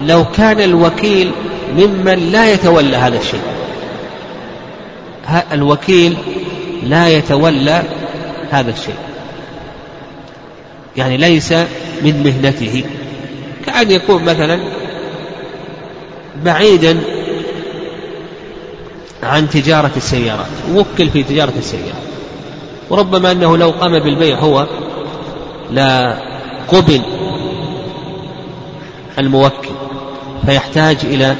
[0.00, 1.32] لو كان الوكيل
[1.76, 3.49] ممن لا يتولى هذا الشيء.
[5.52, 6.16] الوكيل
[6.82, 7.82] لا يتولى
[8.50, 8.94] هذا الشيء.
[10.96, 11.52] يعني ليس
[12.02, 12.84] من مهنته.
[13.66, 14.60] كأن يكون مثلا
[16.44, 17.00] بعيدا
[19.22, 22.10] عن تجارة السيارات وكل في تجارة السيارات.
[22.90, 24.66] وربما أنه لو قام بالبيع هو
[25.70, 26.18] لا
[26.68, 27.00] قبل
[29.18, 29.68] الموكل
[30.46, 31.36] فيحتاج إلى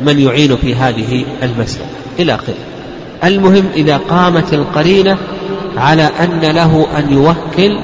[0.00, 1.86] من يعين في هذه المسألة.
[2.22, 2.54] إلى آخره.
[3.24, 5.18] المهم إذا قامت القرينة
[5.76, 7.80] على أن له أن يوكل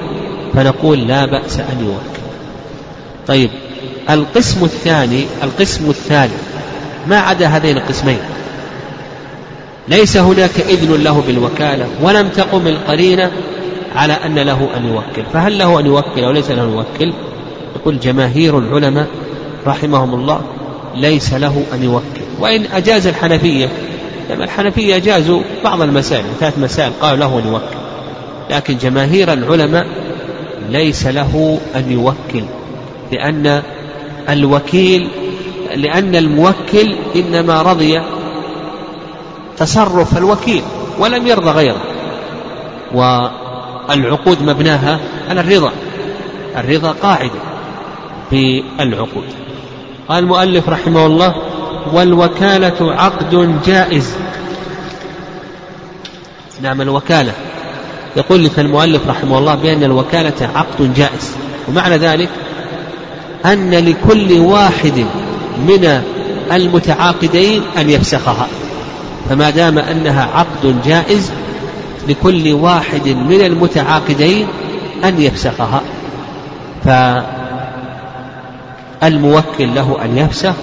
[0.55, 2.21] فنقول لا بأس أن يوكل.
[3.27, 3.51] طيب
[4.11, 6.43] القسم الثاني القسم الثالث
[7.09, 8.19] ما عدا هذين القسمين؟
[9.89, 13.31] ليس هناك إذن له بالوكالة ولم تقم القرينة
[13.97, 15.31] على أن له أن يوكل.
[15.33, 17.13] فهل له أن يوكل أو ليس له أن يوكل؟
[17.77, 19.07] يقول جماهير العلماء
[19.67, 20.41] رحمهم الله
[20.95, 22.27] ليس له أن يوكل.
[22.41, 23.69] وإن أجاز الحنفية
[24.31, 27.77] لما الحنفية أجازوا بعض المسائل ثلاث مسائل قالوا له أن يوكل.
[28.51, 29.87] لكن جماهير العلماء
[30.69, 32.45] ليس له أن يوكل
[33.13, 33.63] لأن
[34.29, 35.09] الوكيل
[35.75, 38.03] لأن الموكل إنما رضي
[39.57, 40.63] تصرف الوكيل
[40.99, 41.83] ولم يرضى غيره.
[42.95, 45.73] والعقود مبناها على الرضا
[46.57, 47.41] الرضا قاعدة
[48.31, 49.25] في العقود
[50.09, 51.35] قال المؤلف رحمه الله
[51.95, 54.15] والوكالة عقد جائز.
[56.63, 57.33] نعم الوكالة.
[58.17, 61.37] يقول لك المؤلف رحمه الله بأن الوكالة عقد جائز.
[61.69, 62.29] ومعنى ذلك
[63.47, 65.07] أن لكل واحد
[65.59, 66.03] من
[66.53, 68.49] المتعاقدين أن يفسخها.
[69.29, 71.33] فما دام أنها عقد جائز
[72.09, 74.47] لكل واحد من المتعاقدين
[75.05, 75.83] أن يفسخها.
[79.01, 80.55] فالموكل له أن يفسخ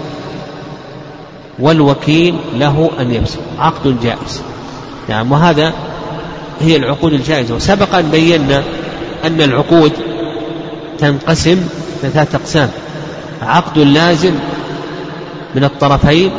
[1.60, 4.42] والوكيل له أن يفسخ عقد جائز.
[5.10, 5.74] نعم وهذا
[6.62, 7.56] هي العقود الجائزة.
[7.56, 8.64] وسبق أن بينا
[9.26, 9.92] أن العقود
[11.00, 11.68] تنقسم
[12.02, 12.70] ثلاثة أقسام.
[13.42, 14.34] عقد لازم
[15.56, 16.32] من الطرفين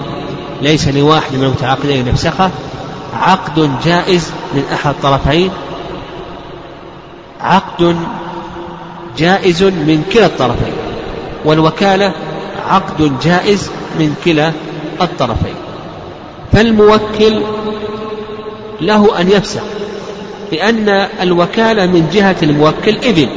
[0.63, 2.51] ليس لواحد من المتعاقدين يفسخه
[3.15, 5.51] عقد جائز من أحد الطرفين.
[7.41, 7.97] عقد
[9.19, 10.73] جائز من كلا الطرفين.
[11.45, 12.13] والوكالة
[12.69, 14.53] عقد جائز من كلا
[15.01, 15.55] الطرفين.
[16.53, 17.41] فالموكل
[18.81, 19.63] له أن يفسخ
[20.53, 20.89] لأن
[21.23, 23.29] الوكالة من جهة الموكل إذن.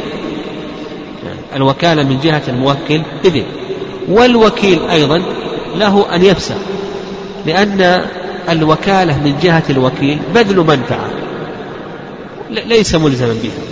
[1.56, 3.43] الوكالة من جهة الموكل إذن.
[4.10, 5.22] والوكيل أيضا
[5.76, 6.56] له أن يفسخ
[7.46, 8.06] لأن
[8.50, 11.10] الوكالة من جهة الوكيل بذل منفعة.
[12.50, 13.63] ليس ملزما بها.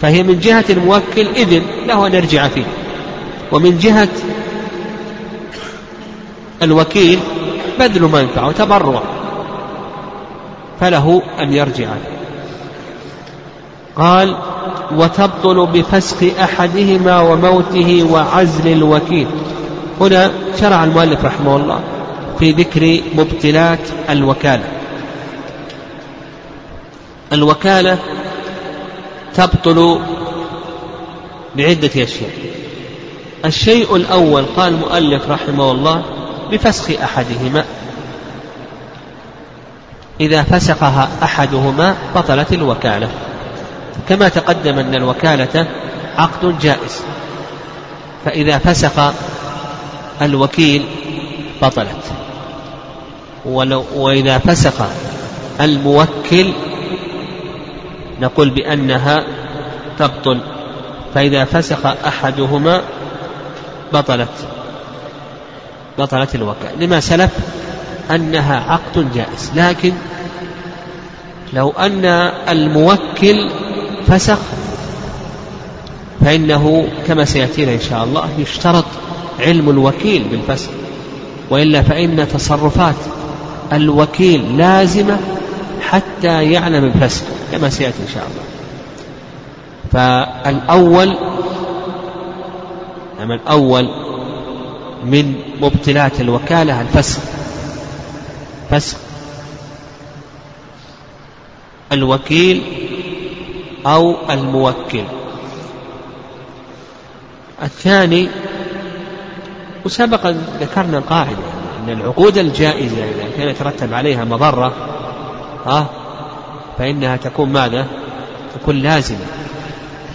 [0.00, 2.64] فهي من جهة الموكل إذن له أن يرجع فيه.
[3.52, 4.08] ومن جهة
[6.62, 7.18] الوكيل
[7.78, 9.02] بذل منفعة وتبرع
[10.80, 11.88] فله أن يرجع.
[13.96, 14.36] قال
[14.96, 19.26] وتبطل بفسخ أحدهما وموته وعزل الوكيل.
[20.00, 21.80] هنا شرع المؤلف رحمه الله
[22.38, 23.78] في ذكر مبطلات
[24.10, 24.64] الوكالة.
[27.32, 27.98] الوكالة
[29.34, 29.98] تبطل
[31.56, 32.30] بعدة أشياء.
[33.44, 36.02] الشيء الأول قال المؤلف رحمه الله
[36.52, 37.64] بفسخ أحدهما.
[40.20, 43.08] إذا فسخها أحدهما بطلت الوكالة.
[44.08, 45.66] كما تقدم أن الوكالة
[46.18, 47.02] عقد جائز.
[48.24, 49.12] فإذا فسخ
[50.22, 50.84] الوكيل
[51.62, 52.04] بطلت.
[53.44, 54.84] ولو وإذا فسخ
[55.60, 56.52] الموكل
[58.20, 59.24] نقول بأنها
[59.98, 60.40] تبطل.
[61.14, 62.82] فإذا فسخ أحدهما
[63.92, 64.61] بطلت.
[65.98, 67.30] بطلت الوكالة لما سلف
[68.10, 69.50] أنها عقد جائز.
[69.56, 69.92] لكن
[71.52, 72.04] لو أن
[72.48, 73.50] الموكل
[74.06, 74.38] فسخ
[76.20, 78.84] فإنه كما سيأتينا إن شاء الله يشترط
[79.40, 80.70] علم الوكيل بالفسخ.
[81.50, 82.94] وإلا فإن تصرفات
[83.72, 85.18] الوكيل لازمة
[85.80, 88.42] حتى يعلم الفسق كما سيأتي إن شاء الله.
[89.92, 91.16] فالأول
[93.22, 93.88] أما الأول
[95.04, 97.20] من مبطلات الوكالة الفسخ
[98.70, 98.98] فسخ
[101.92, 102.62] الوكيل
[103.86, 105.04] أو الموكل.
[107.62, 108.28] الثاني
[109.84, 110.26] وسبق
[110.60, 111.36] ذكرنا القاعدة
[111.84, 114.72] أن العقود الجائزة إذا كان يترتب عليها مضرة
[115.66, 115.86] ها
[116.78, 117.86] فإنها تكون ماذا؟
[118.54, 119.26] تكون لازمة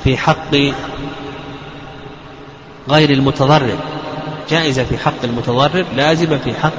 [0.04, 0.56] في حق
[2.90, 3.78] غير المتضرر.
[4.50, 6.74] جائزة في حق المتضرر لازمة في حق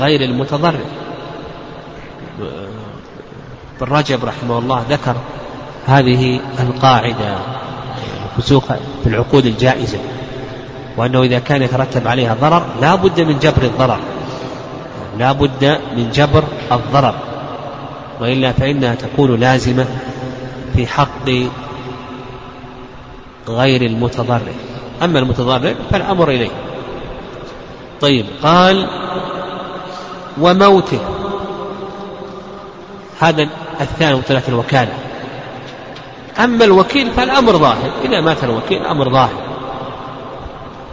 [0.00, 0.84] غير المتضرر.
[3.80, 5.16] ابن رجب رحمه الله ذكر
[5.86, 7.38] هذه القاعدة
[8.36, 8.64] فسوق
[9.02, 9.98] في العقود الجائزة
[10.96, 13.98] وأنه إذا كان يترتب عليها ضرر لا بد من جبر الضرر.
[15.18, 17.14] لا بد من جبر الضرر.
[18.20, 19.86] وإلا فإنها تكون لازمة
[20.74, 21.30] في حق
[23.48, 24.54] غير المتضرر.
[25.02, 26.50] أما المتضرر فالأمر إليه.
[28.00, 28.88] طيب قال
[30.40, 30.98] وموته.
[33.20, 33.48] هذا
[33.80, 34.92] الثاني ثلاث الوكالة.
[36.44, 37.90] أما الوكيل فالأمر ظاهر.
[38.04, 39.46] إذا مات الوكيل الأمر ظاهر.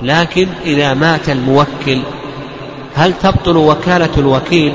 [0.01, 1.99] لكن إذا مات الموكل
[2.95, 4.73] هل تبطل وكالة الوكيل؟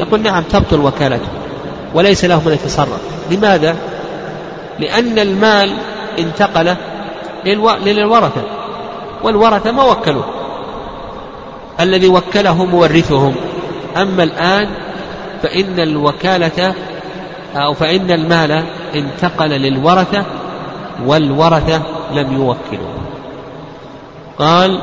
[0.00, 1.28] يقول نعم تبطل وكالته
[1.94, 3.00] وليس له من يتصرف.
[3.30, 3.76] لماذا؟
[4.78, 5.72] لأن المال
[6.18, 6.76] انتقل
[7.84, 8.42] للورثة
[9.22, 10.33] والورثة ما وكلوه
[11.80, 13.34] الذي وكله مورثهم.
[13.96, 14.68] أما الآن
[15.42, 16.74] فإن الوكالة
[17.54, 20.24] أو فإن المال انتقل للورثة
[21.06, 21.82] والورثة
[22.12, 22.94] لم يوكلوا.
[24.38, 24.80] قال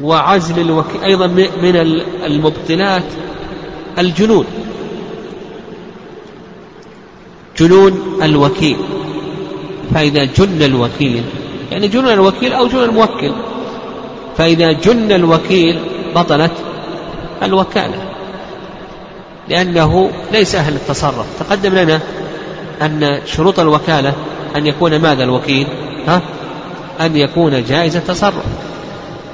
[0.00, 1.26] وعزل الوكيل أيضا
[1.62, 1.76] من
[2.26, 3.04] المبطلات
[3.98, 4.46] الجنون.
[7.58, 8.76] جنون الوكيل.
[9.94, 11.24] فإذا جن الوكيل
[11.72, 13.32] يعني جنون الوكيل أو جنون الموكل
[14.36, 15.78] فإذا جن الوكيل
[16.14, 16.52] بطلت
[17.42, 18.12] الوكالة
[19.48, 21.26] لأنه ليس أهل التصرف.
[21.40, 22.00] تقدم لنا
[22.82, 24.14] أن شروط الوكالة
[24.56, 25.66] أن يكون ماذا الوكيل؟
[26.06, 26.22] ها؟
[27.00, 28.44] أن يكون جائز التصرف.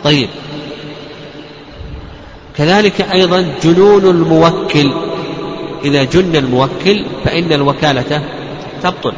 [0.04, 0.28] طيب.
[2.56, 4.92] كذلك أيضا جنون الموكل.
[5.84, 8.22] إذا جن الموكل فإن الوكالة
[8.82, 9.12] تبطل.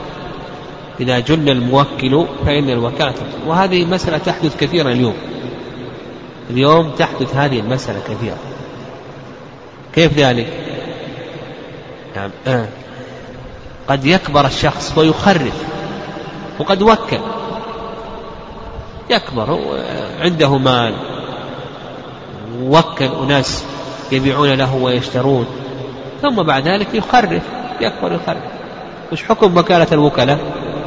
[1.01, 3.49] إذا جن الموكل فإن الوكالة تبطل.
[3.49, 5.15] وهذه مسألة تحدث كثيرا اليوم.
[6.51, 8.37] اليوم تحدث هذه المسألة كثيرا.
[9.95, 10.47] كيف ذلك؟
[12.17, 12.67] نعم آه.
[13.89, 15.65] قد يكبر الشخص ويخرف
[16.59, 17.21] وقد وكل.
[19.11, 19.59] يكبر
[20.21, 20.95] عنده مال.
[22.63, 23.65] وكل أناس
[24.13, 25.47] يبيعون له ويشترون.
[26.23, 27.43] ثم بعد ذلك يخرف
[27.81, 28.43] يكبر يخرف.
[29.13, 30.39] وش حكم وكالة الوكلاء؟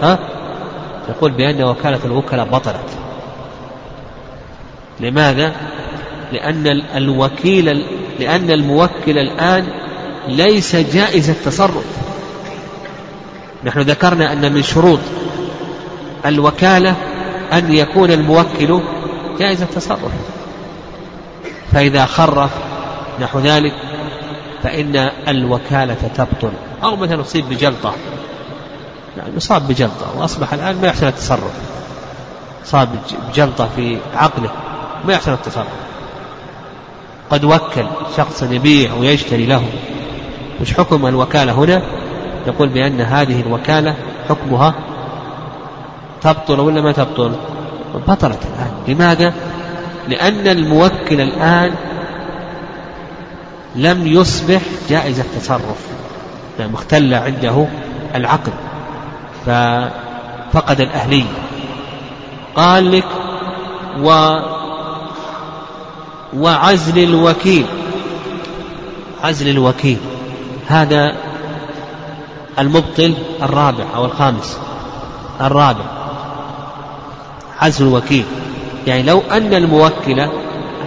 [0.01, 0.19] ها؟
[1.09, 2.97] يقول بأن وكالة الوكلاء بطلت.
[4.99, 5.53] لماذا؟
[6.31, 7.85] لأن الوكيل
[8.19, 9.67] لأن الموكل الآن
[10.27, 11.85] ليس جائز التصرف.
[13.63, 14.99] نحن ذكرنا أن من شروط
[16.25, 16.95] الوكالة
[17.53, 18.81] أن يكون الموكل
[19.39, 20.11] جائز التصرف.
[21.71, 22.51] فإذا خرف
[23.21, 23.73] نحو ذلك
[24.63, 24.95] فإن
[25.27, 26.53] الوكالة تبطل.
[26.83, 27.93] أو مثلا أصيب بجلطة.
[29.17, 31.53] يعني يصاب بجلطة وأصبح الآن ما يحسن التصرف.
[32.65, 32.89] صاب
[33.31, 34.49] بجلطة في عقله.
[35.05, 35.67] ما يحسن التصرف.
[37.29, 37.85] قد وكل
[38.17, 39.63] شخصا يبيع ويشتري له.
[40.61, 41.81] وش حكم الوكالة هنا؟
[42.47, 43.95] يقول بأن هذه الوكالة
[44.29, 44.73] حكمها
[46.21, 47.31] تبطل ولا ما تبطل؟
[48.07, 48.71] بطلت الآن.
[48.87, 49.33] لماذا؟
[50.07, 51.73] لأن الموكل الآن
[53.75, 55.87] لم يصبح جائز التصرف.
[56.59, 57.67] مختل عنده
[58.15, 58.51] العقل
[59.45, 61.31] ففقد الأهلية.
[62.55, 63.07] قال لك
[64.01, 64.39] و
[66.37, 67.65] وعزل الوكيل.
[69.23, 69.97] عزل الوكيل.
[70.67, 71.15] هذا
[72.59, 74.57] المبطل الرابع أو الخامس.
[75.41, 75.85] الرابع.
[77.59, 78.25] عزل الوكيل.
[78.87, 80.27] يعني لو أن الموكل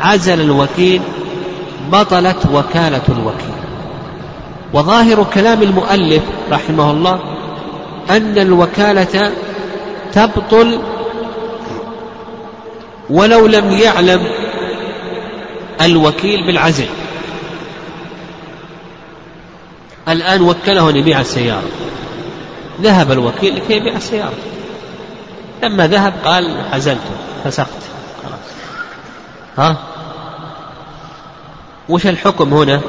[0.01, 1.03] عزل الوكيل
[1.93, 3.57] بطلت وكالة الوكيل.
[4.73, 7.21] وظاهر كلام المؤلف رحمه الله
[8.11, 9.33] أن الوكالة
[10.13, 10.79] تبطل
[13.11, 14.23] ولو لم يعلم
[15.81, 16.89] الوكيل بالعزل.
[20.09, 21.69] الآن وكله أن يبيع السيارة.
[22.81, 24.35] ذهب الوكيل لكي يبيع السيارة.
[25.63, 27.11] لما ذهب قال عزلته
[27.45, 27.83] فسقت.
[29.59, 29.77] ها؟
[31.89, 32.81] وش الحكم هنا؟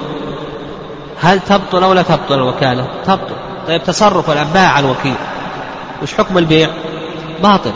[1.21, 3.35] هل تبطل أو لا تبطل الوكالة؟ تبطل.
[3.67, 5.15] طيب تصرف الآن باع الوكيل.
[6.03, 6.69] وش حكم البيع؟
[7.43, 7.73] باطل.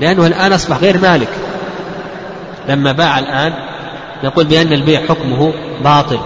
[0.00, 1.28] لأنه الآن أصبح غير مالك.
[2.68, 3.52] لما باع الآن
[4.24, 5.52] نقول بأن البيع حكمه
[5.84, 6.18] باطل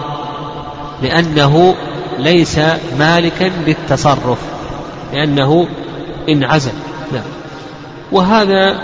[1.03, 1.75] لأنه
[2.19, 2.59] ليس
[2.99, 4.39] مالكا للتصرف
[5.13, 5.67] لأنه
[6.29, 6.71] انعزل.
[7.13, 7.23] نعم.
[8.11, 8.79] وهذا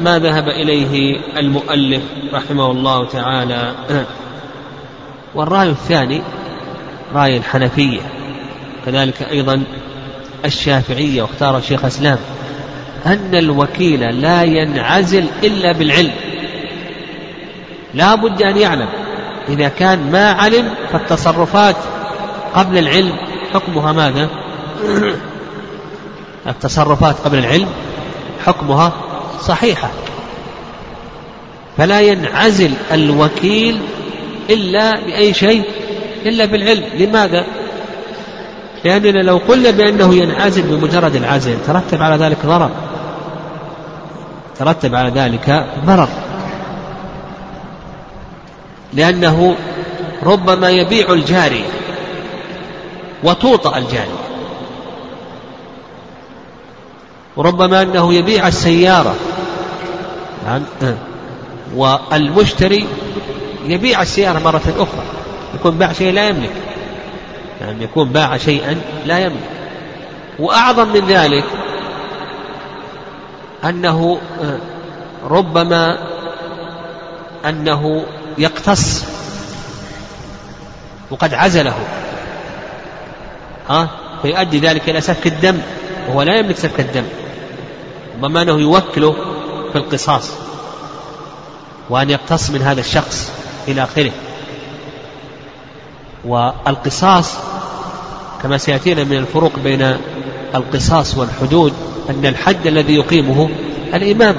[0.00, 3.74] ما ذهب إليه المؤلف رحمه الله تعالى.
[5.34, 6.22] والرأي الثاني
[7.14, 8.00] رأي الحنفية
[8.86, 9.62] كذلك أيضا
[10.44, 12.18] الشافعية واختار الشيخ الإسلام
[13.06, 16.12] أن الوكيل لا ينعزل إلا بالعلم.
[17.94, 18.88] لا بد أن يعلم.
[19.48, 21.76] إذا كان ما علم فالتصرفات
[22.54, 23.12] قبل العلم
[23.54, 24.28] حكمها ماذا؟
[26.46, 27.68] التصرفات قبل العلم
[28.46, 28.92] حكمها
[29.40, 29.90] صحيحة.
[31.76, 33.78] فلا ينعزل الوكيل
[34.50, 35.64] إلا بأي شيء
[36.26, 36.84] إلا بالعلم.
[36.98, 37.44] لماذا؟
[38.84, 42.70] لأننا لو قلنا بأنه ينعزل بمجرد العزل ترتب على ذلك ضرر.
[44.58, 46.08] ترتب على ذلك ضرر.
[48.94, 49.56] لأنه
[50.22, 51.68] ربما يبيع الجارية
[53.24, 54.24] وتوطأ الجارية
[57.36, 59.14] وربما أنه يبيع السيارة.
[60.46, 60.62] نعم.
[61.74, 62.86] والمشتري
[63.66, 65.04] يبيع السيارة مرة أخرى.
[65.54, 66.52] يكون باع شيء لا يملك.
[67.60, 69.50] يعني يكون باع شيئا لا يملك.
[70.38, 71.44] وأعظم من ذلك
[73.64, 74.18] أنه
[75.30, 75.98] ربما
[77.44, 78.04] أنه
[78.38, 79.04] يقتص
[81.10, 81.74] وقد عزله.
[83.68, 83.90] ها؟
[84.22, 85.58] فيؤدي ذلك إلى سفك الدم
[86.08, 87.04] وهو لا يملك سفك الدم.
[88.16, 89.12] ربما أنه يوكله
[89.72, 90.30] في القصاص
[91.90, 93.32] وأن يقتص من هذا الشخص
[93.68, 94.12] إلى آخره.
[96.24, 97.34] والقصاص
[98.42, 99.96] كما سيأتينا من الفروق بين
[100.54, 101.72] القصاص والحدود
[102.10, 103.48] أن الحد الذي يقيمه
[103.94, 104.36] الإمام.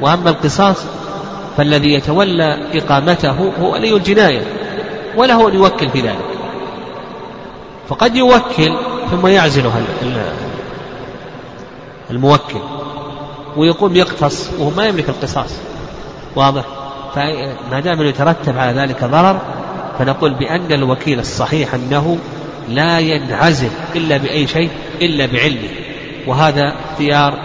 [0.00, 0.76] وأما القصاص
[1.56, 4.42] فالذي يتولى إقامته هو ولي الجناية
[5.16, 6.24] وله أن يوكل في ذلك.
[7.88, 8.76] فقد يوكل
[9.10, 9.80] ثم يعزلها
[12.10, 12.58] الموكل
[13.56, 15.54] ويقوم يقتص وهو ما يملك القصاص.
[16.36, 16.64] واضح؟
[17.14, 19.40] فما دام يترتب على ذلك ضرر
[19.98, 22.18] فنقول بأن الوكيل الصحيح أنه
[22.68, 24.70] لا ينعزل إلا بأي شيء
[25.02, 25.68] إلا بعلمه.
[26.26, 27.38] وهذا اختيار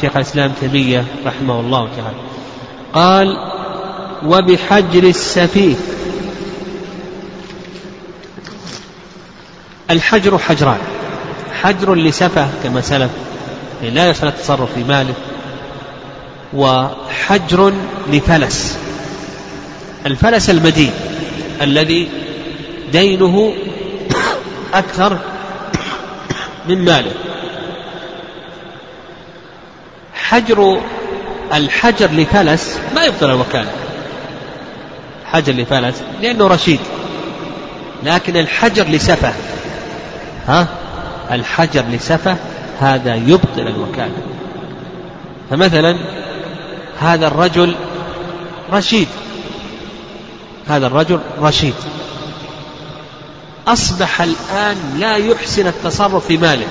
[0.00, 2.33] شيخ الإسلام تيمية رحمه الله تعالى.
[2.94, 3.38] قال
[4.26, 5.74] وبحجر السفيه.
[9.90, 10.78] الحجر حجران.
[11.62, 13.10] حجر لسفه كما سلف
[13.82, 15.14] لا يصل التصرف في ماله.
[16.54, 17.72] وحجر
[18.12, 18.78] لفلس.
[20.06, 20.92] الفلس المدين
[21.62, 22.08] الذي
[22.92, 23.54] دينه
[24.74, 25.18] أكثر
[26.68, 27.12] من ماله.
[30.14, 30.80] حجر
[31.54, 33.70] الحجر لفلس ما يبطل الوكالة.
[35.32, 36.80] حجر لفلس لأنه رشيد.
[38.02, 39.32] لكن الحجر لسفة.
[40.46, 40.66] ها؟
[41.30, 42.36] الحجر لسفة
[42.80, 44.16] هذا يبطل الوكالة.
[45.50, 45.98] فمثلا
[47.00, 47.74] هذا الرجل
[48.72, 49.08] رشيد.
[50.68, 51.74] هذا الرجل رشيد.
[53.66, 56.66] أصبح الآن لا يحسن التصرف في ماله.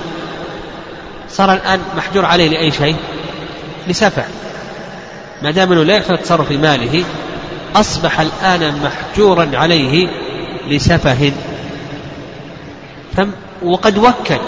[1.30, 2.96] صار الآن محجور عليه لأي شيء؟
[3.88, 4.24] لسفع
[5.44, 7.04] ما دام أنه لا يحسن التصرف في ماله
[7.76, 10.08] أصبح الآن محجورا عليه
[10.68, 11.32] لسفه.
[13.64, 14.40] وقد وكل.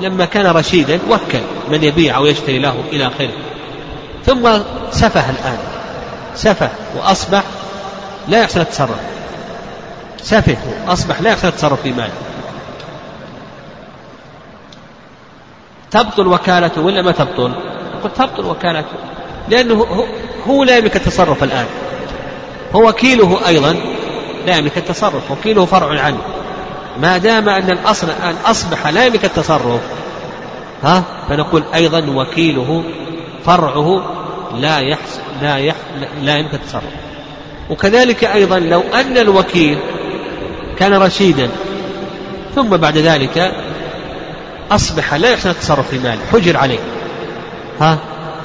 [0.00, 3.32] لما كان رشيدا وكل من يبيع أو يشتري له إلى آخره.
[4.26, 4.58] ثم
[4.90, 5.58] سفه الآن.
[6.34, 7.42] سفه وأصبح
[8.28, 9.00] لا يحسن التصرف
[10.22, 10.56] سفه
[10.88, 12.12] أصبح لا يحسن التصرف في ماله.
[15.90, 17.52] تبطل وكالته ولا ما تبطل؟
[18.04, 19.17] قلت تبطل وكالته.
[19.50, 20.06] لأنه
[20.48, 21.66] هو لا يملك التصرف الآن.
[22.74, 23.76] هو وكيله أيضا
[24.46, 26.18] لا يملك التصرف وكيله فرع عنه.
[27.00, 29.80] ما دام أن الأصل الآن أصبح لا يملك التصرف
[30.82, 32.84] ها؟ فنقول أيضا وكيله
[33.44, 34.02] فرعه
[34.54, 35.76] لا يحس لا يح
[36.22, 36.92] لا يملك التصرف.
[37.70, 39.78] وكذلك أيضا لو أن الوكيل
[40.78, 41.50] كان رشيدا
[42.54, 43.52] ثم بعد ذلك
[44.70, 46.78] أصبح لا يحسن التصرف في ماله حجر عليه
[47.80, 47.98] ها؟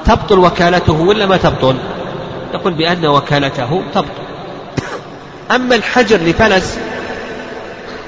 [0.06, 1.76] تبطل وكالته ولا ما تبطل؟
[2.54, 4.24] نقول بأن وكالته تبطل.
[5.50, 6.78] أما الحجر لفلس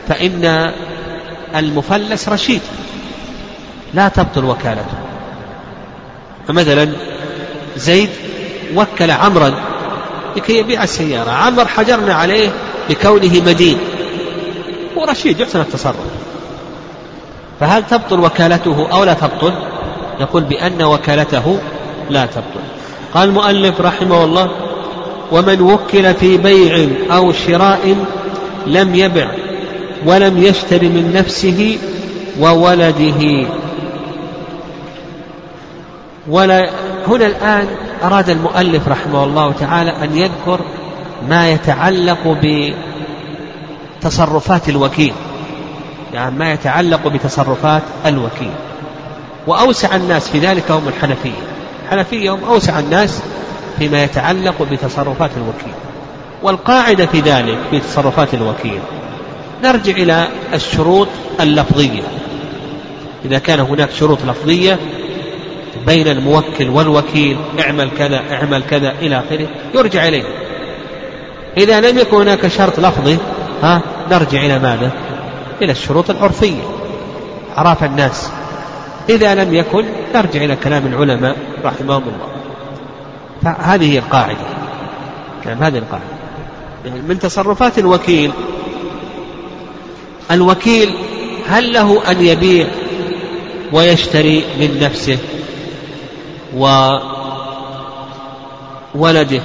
[0.08, 0.72] فإن
[1.56, 2.60] المفلس رشيد.
[3.94, 4.96] لا تبطل وكالته.
[6.48, 6.92] فمثلا
[7.76, 8.10] زيد
[8.74, 9.54] وكل عمرا
[10.36, 11.30] لكي يبيع السيارة.
[11.30, 12.48] عمر حجرنا عليه
[12.90, 13.78] لكونه مدين.
[14.98, 15.96] هو رشيد يحسن التصرف.
[17.60, 19.52] فهل تبطل وكالته أو لا تبطل؟
[20.20, 21.58] نقول بأن وكالته
[22.10, 22.60] لا تبطل.
[23.14, 24.50] قال المؤلف رحمه الله
[25.32, 27.96] ومن وكل في بيع أو شراء
[28.66, 29.28] لم يبع
[30.06, 31.78] ولم يشتر من نفسه
[32.40, 33.46] وولده.
[36.28, 36.70] ولا
[37.08, 37.68] هنا الآن
[38.02, 40.60] أراد المؤلف رحمه الله تعالى أن يذكر
[41.28, 42.38] ما يتعلق
[44.02, 45.12] بتصرفات الوكيل.
[46.14, 48.52] يعني ما يتعلق بتصرفات الوكيل.
[49.46, 51.55] وأوسع الناس في ذلك هم الحنفية.
[51.86, 53.22] الحنفية هم أوسع الناس
[53.78, 55.74] فيما يتعلق بتصرفات الوكيل.
[56.42, 58.80] والقاعدة في ذلك في تصرفات الوكيل
[59.64, 61.08] نرجع إلى الشروط
[61.40, 62.02] اللفظية.
[63.24, 64.78] إذا كان هناك شروط لفظية
[65.86, 70.24] بين الموكل والوكيل اعمل كذا اعمل كذا إلى آخره يرجع إليه.
[71.56, 73.18] إذا لم يكن هناك شرط لفظي
[73.62, 73.80] ها
[74.10, 74.90] نرجع إلى ماذا؟
[75.62, 76.62] إلى الشروط العرفية.
[77.56, 78.30] عرف الناس.
[79.08, 79.84] إذا لم يكن
[80.14, 81.36] نرجع إلى كلام العلماء.
[81.66, 82.28] رحمهم الله.
[83.42, 84.46] فهذه القاعدة.
[85.44, 86.16] كلام هذه القاعدة.
[86.84, 88.30] يعني من تصرفات الوكيل
[90.30, 90.94] الوكيل
[91.48, 92.66] هل له أن يبيع
[93.72, 95.18] ويشتري من نفسه
[98.94, 99.40] وولده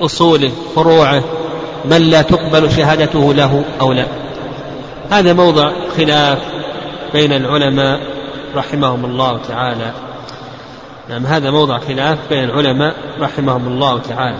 [0.00, 1.24] أصوله فروعه
[1.84, 4.06] من لا تقبل شهادته له أو لا؟
[5.10, 6.38] هذا موضع خلاف
[7.12, 8.00] بين العلماء
[8.56, 9.92] رحمهم الله تعالى.
[11.08, 14.38] نعم هذا موضع خلاف بين العلماء رحمهم الله تعالى.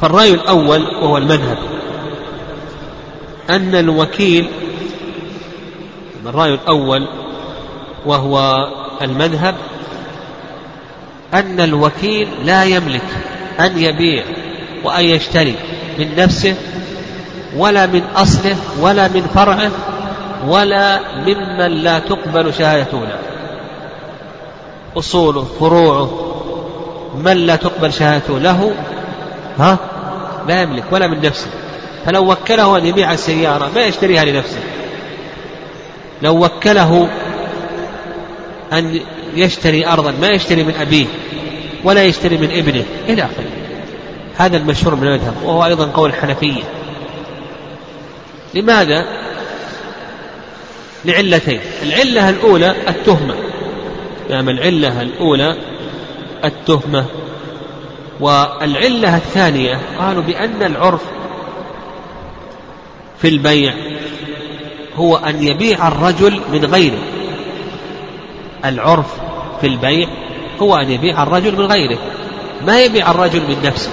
[0.00, 1.58] فالرأي الأول وهو المذهب
[3.50, 4.48] أن الوكيل
[6.26, 7.08] الرأي الأول
[8.06, 8.66] وهو
[9.02, 9.54] المذهب
[11.34, 13.02] أن الوكيل لا يملك
[13.60, 14.24] أن يبيع
[14.84, 15.54] وأن يشتري
[15.98, 16.54] من نفسه
[17.56, 19.70] ولا من أصله ولا من فرعه
[20.46, 23.27] ولا ممن لا تقبل شهادته له.
[24.98, 26.24] أصوله فروعه.
[27.14, 28.74] من لا تقبل شهادته له؟
[29.58, 29.78] ها؟
[30.48, 31.50] لا يملك ولا من نفسه.
[32.06, 34.60] فلو وكله أن يبيع السيارة ما يشتريها لنفسه.
[36.22, 37.08] لو وكله
[38.72, 39.00] أن
[39.34, 41.06] يشتري أرضا ما يشتري من أبيه
[41.84, 43.50] ولا يشتري من ابنه إلى آخره.
[44.36, 46.62] هذا المشهور من المذهب وهو أيضا قول الحنفية
[48.54, 49.04] لماذا؟
[51.04, 51.60] لعلتين.
[51.82, 53.34] العلة الأولى التهمة.
[54.30, 55.56] نعم العلة الأولى
[56.44, 57.04] التهمة.
[58.20, 61.02] والعلة الثانية قالوا بأن العرف
[63.18, 63.74] في البيع
[64.94, 66.98] هو أن يبيع الرجل من غيره.
[68.64, 69.14] العرف
[69.60, 70.08] في البيع
[70.60, 71.98] هو أن يبيع الرجل من غيره
[72.66, 73.90] ما يبيع الرجل من نفسه.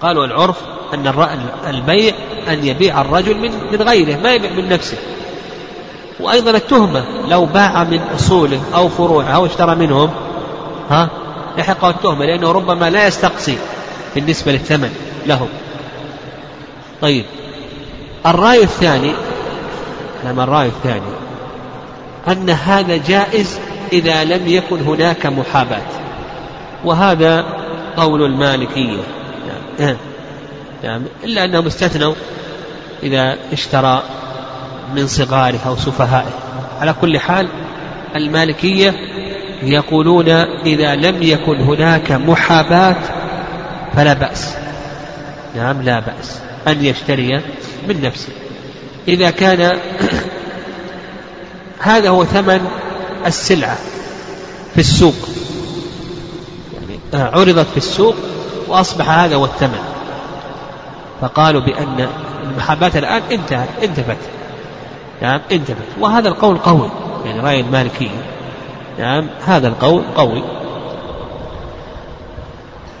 [0.00, 0.62] قالوا العرف
[0.94, 1.06] أن
[1.68, 2.14] البيع
[2.48, 4.98] أن يبيع الرجل من من غيره ما يبيع من نفسه.
[6.20, 10.10] وأيضا التهمة لو باع من أصوله أو فروعه أو اشترى منهم
[10.90, 11.08] ها؟
[11.58, 13.58] لحقه التهمة لأنه ربما لا يستقصي
[14.14, 14.90] بالنسبة للثمن
[15.26, 15.48] لهم
[17.02, 17.24] طيب.
[18.26, 19.12] الرأي الثاني
[20.24, 21.12] نعم الرأي الثاني.
[22.28, 23.58] أن هذا جائز
[23.92, 25.82] إذا لم يكن هناك محاباة.
[26.84, 27.44] وهذا
[27.96, 29.02] قول المالكية.
[29.78, 29.96] نعم.
[30.84, 31.02] نعم.
[31.24, 32.14] إلا أنهم استثنوا
[33.02, 34.02] إذا اشترى
[34.94, 36.32] من صغاره أو سفهائه.
[36.80, 37.48] على كل حال
[38.16, 38.94] المالكية
[39.62, 40.28] يقولون
[40.66, 42.96] إذا لم يكن هناك محاباة
[43.96, 44.54] فلا بأس.
[45.56, 46.38] نعم لا بأس.
[46.68, 47.40] أن يشتري
[47.88, 48.32] من نفسه.
[49.08, 49.78] إذا كان
[51.80, 52.66] هذا هو ثمن
[53.26, 53.78] السلعة
[54.74, 55.14] في السوق.
[56.74, 58.16] يعني عرضت في السوق
[58.68, 59.78] وأصبح هذا هو الثمن.
[61.20, 62.08] فقالوا بأن
[62.42, 64.16] المحاباة الآن انتهت انتفت.
[65.22, 66.88] نعم انتفت وهذا القول قوي.
[67.24, 68.22] يعني رأي المالكية.
[68.98, 70.42] نعم هذا القول قوي.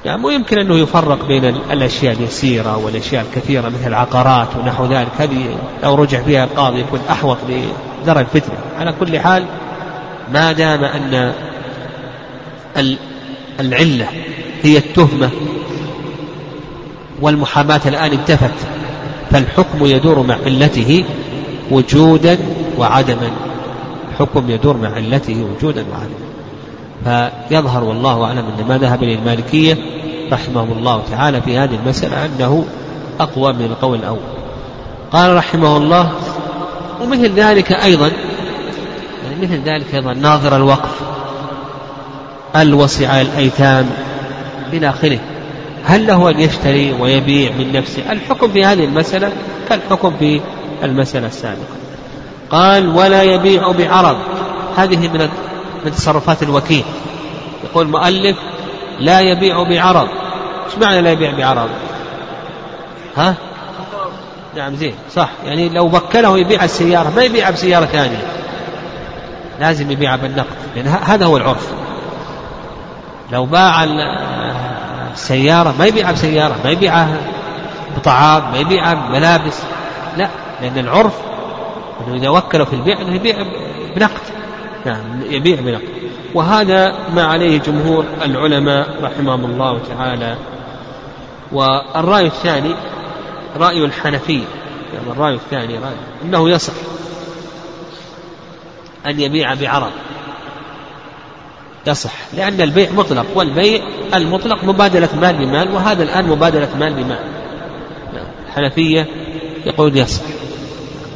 [0.06, 5.08] نعم ويمكن أنه يفرق بين الأشياء اليسيرة والأشياء الكثيرة مثل العقارات ونحو ذلك.
[5.18, 8.58] هذه لو رجع فيها القاضي يكون أحوط لدرء الفتنة.
[8.78, 9.44] على كل حال
[10.32, 11.32] ما دام أن
[13.60, 14.06] العلة
[14.62, 15.30] هي التهمة
[17.20, 18.54] والمحاماة الآن انتفت
[19.30, 21.04] فالحكم يدور مع علته
[21.72, 22.38] وجودا
[22.78, 23.30] وعدما.
[24.12, 27.30] الحكم يدور مع علته وجودا وعدما.
[27.48, 29.76] فيظهر والله أعلم أن ما ذهب إليه المالكية
[30.32, 32.64] رحمه الله تعالى في هذه المسألة أنه
[33.20, 34.18] أقوى من القول الأول.
[35.12, 36.12] قال رحمه الله
[37.02, 38.10] ومثل ذلك أيضا
[39.24, 41.00] يعني مثل ذلك أيضا ناظر الوقف
[42.56, 43.86] الوصي على الأيتام
[44.72, 45.18] إلى آخره.
[45.84, 49.32] هل له أن يشتري ويبيع من نفسه؟ الحكم في هذه المسألة
[49.68, 50.40] كالحكم في
[50.82, 51.76] المسألة السابقة.
[52.50, 54.16] قال ولا يبيع بعرض.
[54.76, 55.28] هذه من
[55.84, 56.84] من تصرفات الوكيل.
[57.64, 58.36] يقول المؤلف
[59.00, 60.08] لا يبيع بعرض.
[60.66, 61.70] إيش معنى لا يبيع بعرض؟
[63.16, 63.34] ها؟
[64.56, 65.28] نعم زين صح.
[65.44, 68.22] يعني لو وكله يبيع السيارة ما يبيع بسيارة ثانية.
[69.60, 70.56] لازم يبيعها بالنقد.
[70.76, 71.72] لأن هذا هو العرف.
[73.32, 73.84] لو باع
[75.12, 77.16] السيارة ما يبيعها بسيارة ما يبيعها
[77.96, 79.62] بطعام ما يبيعها بملابس.
[80.16, 80.28] لا.
[80.62, 81.12] لأن العرف
[82.00, 83.36] أنه إذا وكله في البيع أنه يبيع
[83.96, 84.20] بنقد.
[84.86, 85.88] نعم يبيع بنقد.
[86.34, 90.36] وهذا ما عليه جمهور العلماء رحمهم الله تعالى.
[91.52, 92.74] والرأي الثاني
[93.56, 94.44] رأي الحنفية
[94.94, 95.94] يعني الرأي الثاني رأي
[96.24, 96.72] أنه يصح
[99.06, 99.92] أن يبيع بعرض.
[101.86, 103.82] يصح لأن البيع مطلق والبيع
[104.14, 107.18] المطلق مبادلة مال بمال وهذا الآن مبادلة مال بمال.
[108.48, 109.08] الحنفية
[109.66, 110.22] يقول يصح.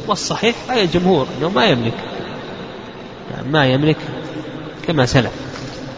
[0.07, 1.93] والصحيح أي الجمهور أنه ما يملك.
[3.31, 3.97] يعني ما يملك
[4.87, 5.31] كما سلف.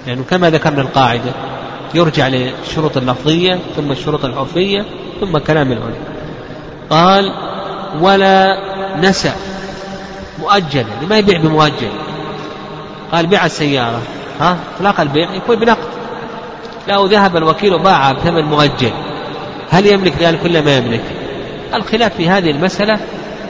[0.08, 1.32] لأنه يعني كما ذكرنا القاعدة
[1.94, 4.86] يرجع للشروط اللفظية ثم الشروط العرفية
[5.20, 6.20] ثم كلام العلماء.
[6.90, 7.34] قال
[8.02, 8.58] ولا
[8.98, 9.32] نسى
[10.40, 11.92] مؤجل يعني ما يبيع بمؤجل.
[13.12, 14.02] قال بيع السيارة.
[14.40, 15.88] ها؟ اطلاق البيع يكون بنقد.
[16.88, 18.92] لو ذهب الوكيل وباعها بثمن مؤجل.
[19.70, 21.04] هل يملك ذلك ولا ما يملك؟
[21.74, 23.00] الخلاف في هذه المسألة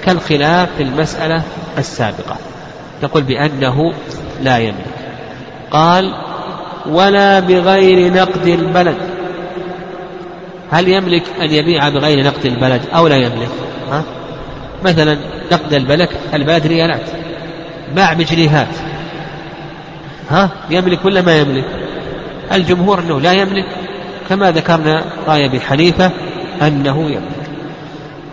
[0.06, 1.44] كالخلاف في المسألة
[1.78, 2.36] السابقة.
[3.04, 3.94] نقول بأنه
[4.42, 4.86] لا يملك.
[5.72, 6.14] قال
[6.90, 8.98] ولا بغير نقد البلد.
[10.72, 13.50] هل يملك أن يبيع بغير نقد البلد أو لا يملك؟
[13.92, 14.04] ها؟
[14.84, 15.18] مثلا
[15.52, 17.10] نقد البلد البلد ريالات
[17.96, 18.76] باع بجنيهات.
[20.30, 21.66] ها؟ يملك ولا ما يملك؟
[22.52, 23.66] الجمهور أنه لا يملك.
[24.30, 26.12] كما ذكرنا رأي أبي حنيفة
[26.62, 27.50] أنه يملك.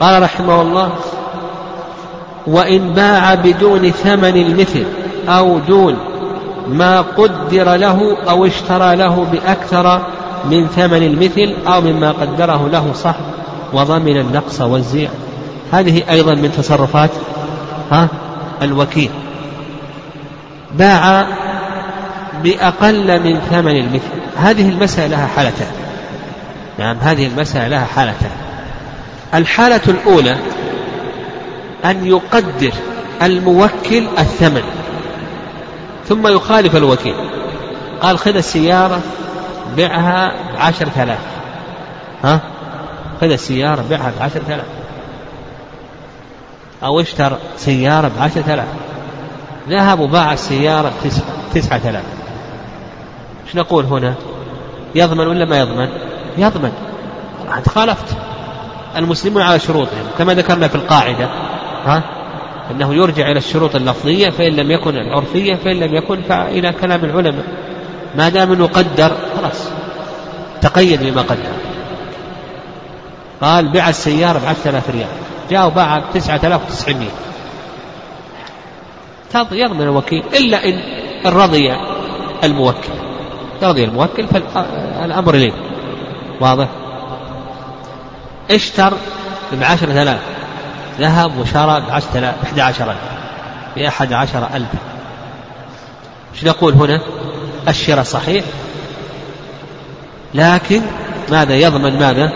[0.00, 0.92] قال رحمه الله
[2.46, 4.84] وإن باع بدون ثمن المثل
[5.28, 5.96] أو دون
[6.68, 10.06] ما قدر له أو اشترى له بأكثر
[10.50, 13.16] من ثمن المثل أو مما قدره له صح
[13.72, 15.08] وضمن النقص والزيع.
[15.72, 17.10] هذه أيضا من تصرفات
[17.92, 18.08] ها
[18.62, 19.10] الوكيل.
[20.74, 21.26] باع
[22.44, 24.10] بأقل من ثمن المثل.
[24.36, 25.70] هذه المسألة لها حالتان.
[26.78, 28.30] نعم هذه المسألة لها حالتان.
[29.34, 30.36] الحالة الأولى
[31.84, 32.72] أن يقدر
[33.22, 34.62] الموكل الثمن
[36.08, 37.14] ثم يخالف الوكيل.
[38.00, 39.00] قال خذ السيارة
[39.76, 41.18] بعها بعشرة آلاف.
[42.24, 42.40] ها؟
[43.20, 44.66] خذ السيارة بعها بعشرة آلاف.
[46.84, 48.68] أو اشتر سيارة بعشرة آلاف.
[49.68, 50.92] ذهب وباع السيارة
[51.50, 52.04] بتسعة آلاف.
[53.46, 54.14] إيش نقول هنا؟
[54.94, 55.88] يضمن ولا ما يضمن؟
[56.38, 56.72] يضمن.
[57.56, 58.16] أنت خالفت.
[58.96, 61.28] المسلمون على شروطهم كما ذكرنا في القاعدة.
[61.86, 62.02] ها؟
[62.70, 67.44] أنه يرجع إلى الشروط اللفظية فإن لم يكن العرفية فإن لم يكن فإلى كلام العلماء.
[68.14, 69.68] ما دام أنه قدر خلاص.
[70.60, 71.42] تقيد بما قدر.
[73.42, 75.08] قال بيع السيارة بعشرة آلاف ريال.
[75.50, 76.04] جاء وباعها
[76.46, 77.08] آلاف وتسعمية.
[79.52, 80.22] يضمن الوكيل.
[80.34, 80.80] إلا إن
[81.26, 81.76] رضي
[82.44, 82.92] الموكل.
[83.62, 85.52] رضي الموكل فالأمر إليه.
[86.40, 86.68] واضح؟
[88.50, 88.92] اشتر
[89.52, 90.35] بعشرة آلاف.
[91.00, 91.78] ذهب وشرى
[92.90, 92.96] ألف.
[93.76, 94.68] بأحد عشر ألف.
[96.34, 97.00] إيش نقول هنا؟
[97.68, 98.44] الشراء صحيح.
[100.34, 100.80] لكن
[101.30, 102.32] ماذا يضمن ماذا؟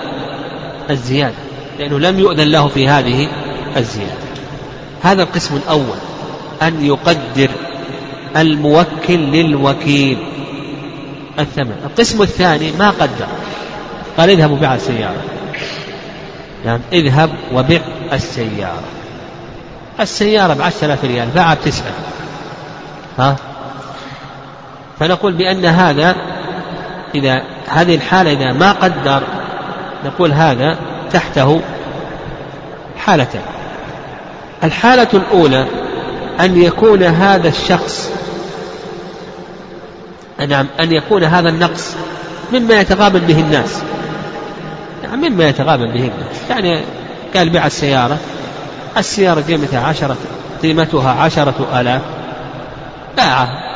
[0.91, 1.35] الزيادة.
[1.79, 3.29] لأنه لم يؤذن له في هذه
[3.77, 4.31] الزيادة.
[5.03, 5.99] هذا القسم الأول
[6.63, 7.51] أن يقدر
[8.37, 10.19] الموكل للوكيل.
[11.39, 11.77] الثمن.
[11.85, 13.27] القسم الثاني ما قدر.
[14.19, 15.40] قال اذهب وبيع السيارة
[16.65, 16.81] نعم.
[16.93, 17.81] اذهب وبع
[18.13, 18.83] السيارة.
[20.01, 21.93] السيارة بعشرة آلاف ريال باعها بتسعة
[23.19, 23.37] ها؟
[25.01, 26.17] فنقول بأن هذا
[27.15, 29.23] إذا هذه الحالة إذا ما قدر
[30.05, 30.79] نقول هذا
[31.13, 31.61] تحته
[32.99, 33.41] حالتين
[34.65, 35.67] الحالة الأولى
[36.41, 38.11] أن يكون هذا الشخص
[40.49, 41.97] نعم أن يكون هذا النقص
[42.53, 43.83] مما يتغابن به الناس.
[45.17, 46.11] مما يتغابن به.
[46.51, 46.81] يعني
[47.37, 48.19] قال بيع السيارة.
[48.97, 50.17] السيارة قيمتها عشرة
[50.63, 52.03] قيمتها عشرة آلاف.
[53.17, 53.71] باعها.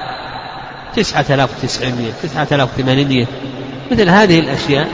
[0.97, 3.27] تسعة آلاف وتسعمية تسعة آلاف وثمانمية.
[3.93, 4.89] مثل هذه الأشياء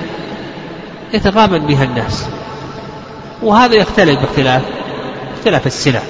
[1.14, 2.26] يتغابن بها الناس.
[3.42, 4.62] وهذا يختلف باختلاف
[5.38, 6.02] اختلاف السلع.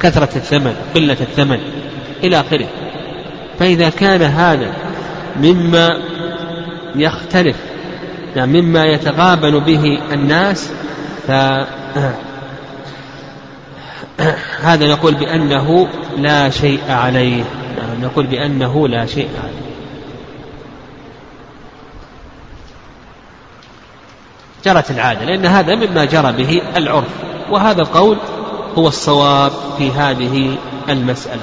[0.00, 1.58] كثرة الثمن قلة الثمن
[2.24, 2.66] إلى آخره.
[3.58, 4.72] فإذا كان هذا
[5.36, 5.88] مما
[6.96, 7.56] يختلف
[8.36, 10.70] يعني مما يتغابن به الناس
[11.26, 11.30] ف
[14.62, 17.44] هذا نقول بأنه لا شيء عليه.
[17.76, 19.70] نعم نقول بأنه لا شيء عليه.
[24.64, 27.08] جرت العادة لأن هذا مما جرى به العرف.
[27.50, 28.16] وهذا القول
[28.78, 30.56] هو الصواب في هذه
[30.88, 31.42] المسألة.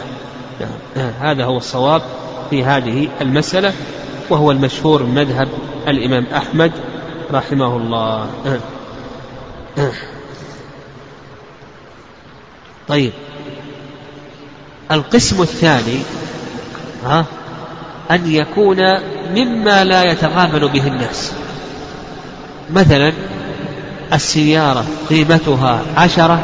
[0.60, 1.12] نعم.
[1.22, 2.02] هذا هو الصواب
[2.50, 3.74] في هذه المسألة
[4.30, 5.48] وهو المشهور من مذهب
[5.88, 6.72] الإمام أحمد
[7.32, 8.28] رحمه الله.
[12.88, 13.12] طيب.
[14.92, 16.00] القسم الثاني
[17.06, 17.26] ها
[18.12, 18.78] أن يكون
[19.36, 21.32] مما لا يتغامل به الناس.
[22.70, 23.14] مثلا
[24.14, 26.44] السيارة قيمتها عشرة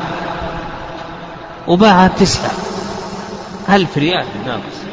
[1.67, 2.51] وباعها بتسعة
[3.69, 4.92] ألف ريال ناقص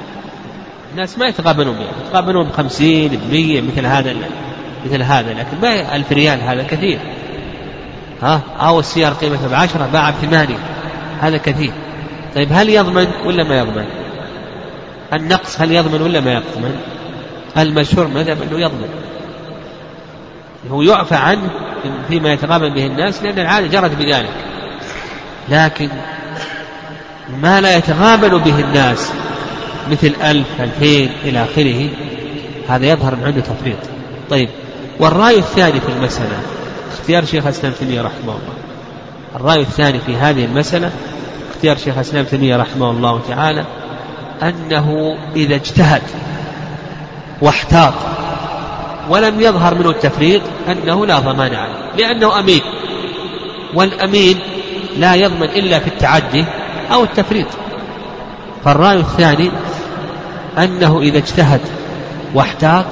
[0.93, 1.91] الناس ما يتقابلون بها.
[2.07, 4.15] يتقابلون بخمسين بمية مثل هذا
[4.87, 6.99] مثل هذا لكن ما ألف ريال هذا كثير.
[8.23, 10.59] ها؟ أو السيارة قيمتها بعشرة باع بثمانية.
[11.21, 11.73] هذا كثير.
[12.35, 13.85] طيب هل يضمن ولا ما يضمن؟
[15.13, 16.81] النقص هل يضمن ولا ما يضمن؟
[17.59, 18.89] المشهور مذهب أنه يضمن.
[20.71, 21.51] هو يعفى عنه
[22.09, 24.31] فيما يتقابل به الناس لأن العادة جرت بذلك
[25.49, 25.89] لكن
[27.43, 29.13] ما لا يتغابن به الناس
[29.91, 31.89] مثل ألف ألفين إلى آخره
[32.69, 33.77] هذا يظهر من عنده تفريط.
[34.31, 34.49] طيب
[35.01, 36.41] والرأي الثاني في المسألة
[36.93, 38.61] اختيار شيخ الإسلام تيمية رحمه الله.
[39.37, 40.91] الرأي الثاني في هذه المسألة
[41.51, 43.65] اختيار شيخ الإسلام تيمية رحمه الله تعالى
[44.43, 46.03] أنه إذا اجتهد
[47.43, 47.95] واحتاط
[49.09, 52.61] ولم يظهر منه التفريط أنه لا ضمان عليه لأنه أمين.
[53.75, 54.39] والأمين
[54.99, 56.45] لا يضمن إلا في التعدي
[56.93, 57.47] أو التفريط.
[58.65, 59.51] فالرأي الثاني
[60.59, 61.61] أنه إذا اجتهد
[62.35, 62.85] واحتاط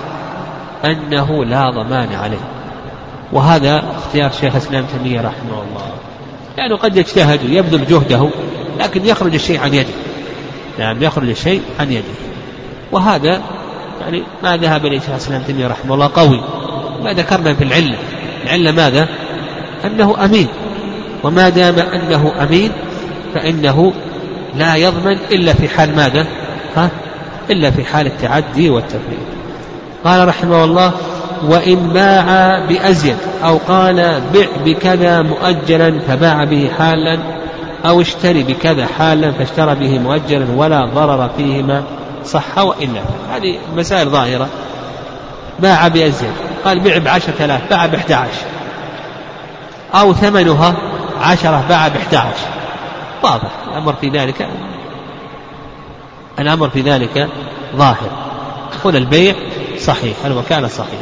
[0.85, 2.41] أنه لا ضمان عليه.
[3.33, 5.93] وهذا اختيار شيخ الإسلام تيمية رحمه الله.
[6.59, 8.29] لأنه قد يجتهد ويبذل جهده
[8.81, 9.95] لكن يخرج الشيء عن يده.
[10.79, 12.15] نعم يخرج الشيء عن يده.
[12.93, 13.41] وهذا
[14.01, 16.41] يعني ما ذهب إليه شيخ الإسلام تيمية رحمه الله قوي.
[17.03, 17.97] ما ذكرنا في العلة.
[18.45, 19.09] العلة ماذا؟
[19.85, 20.49] أنه أمين.
[21.25, 22.73] وما دام أنه أمين
[23.35, 23.93] فإنه
[24.57, 26.27] لا يضمن إلا في حال ماذا؟
[26.77, 26.91] ها؟
[27.51, 29.19] إلا في حال التعدي والتفريط.
[30.05, 30.93] قال رحمه الله
[31.45, 37.19] وإن باع بأزيد أو قال بع بكذا مؤجلا فباع به حالا
[37.87, 41.83] أو اشتري بكذا حالا فاشترى به مؤجلا ولا ضرر فيهما
[42.25, 43.01] صح وإلا
[43.33, 44.49] هذه مسائل ظاهرة.
[45.59, 46.33] باع بأزيد.
[46.65, 48.47] قال بيع بعشرة آلاف باع بإحدى عشر.
[49.95, 50.75] أو ثمنها
[51.21, 52.49] عشرة باع بإحدى عشر.
[53.23, 53.51] واضح.
[53.73, 54.49] الأمر في ذلك.
[56.39, 57.29] الأمر في ذلك
[57.77, 58.11] ظاهر.
[58.79, 59.35] يقول البيع
[59.79, 61.01] صحيح الوكالة صحيح؟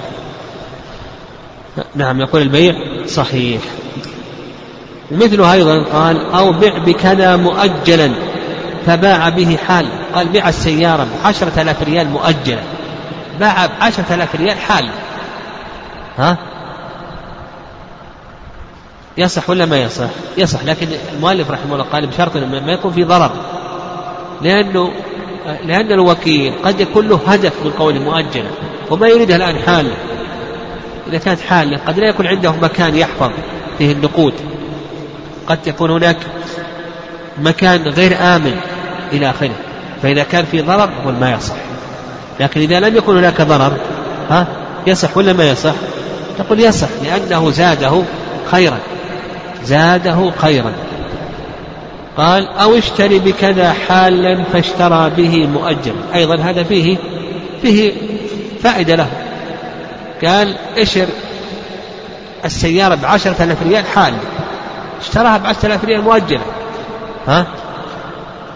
[1.95, 2.75] نعم يقول البيع
[3.07, 3.61] صحيح.
[5.11, 8.13] ومثله أيضا قال أو بع بكذا مؤجلا
[8.87, 9.87] فباع به حال.
[10.15, 12.63] قال بيع السيارة بعشرة آلاف ريال مؤجلا.
[13.41, 14.91] باع بعشرة آلاف ريال حال.
[16.19, 16.39] ها؟
[19.19, 23.31] يصح ولا ما يصح؟ يصح لكن المؤلف رحمه الله قال بشرط ما يكون في ضرر.
[24.43, 24.93] لأنه
[25.65, 28.49] لأن الوكيل قد يكون له هدف من قوله مؤجلا
[28.91, 29.95] وما يريدها الآن حالة
[31.09, 33.31] إذا كانت حالة قد لا يكون عنده مكان يحفظ
[33.79, 34.35] فيه النقود.
[35.47, 36.17] قد يكون هناك
[37.43, 38.57] مكان غير آمن
[39.13, 39.55] إلى آخره.
[40.03, 41.55] فإذا كان في ضرر نقول ما يصح.
[42.41, 43.77] لكن إذا لم يكن هناك ضرر
[44.31, 44.47] ها
[44.87, 45.75] يصح ولا ما يصح؟
[46.39, 48.03] تقول يصح لأنه زاده
[48.51, 48.79] خيرا.
[49.65, 50.73] زاده خيرا.
[52.17, 56.15] قال أو اشتري بكذا حالا فاشترى به مؤجلا.
[56.15, 56.97] أيضا هذا فيه
[57.63, 57.93] فيه
[58.63, 59.09] فائدة له.
[60.25, 61.07] قال اشر
[62.45, 64.15] السيارة بعشرة آلاف ريال حال.
[65.01, 66.41] اشتراها بعشرة آلاف ريال مؤجلة.
[67.29, 67.47] ها؟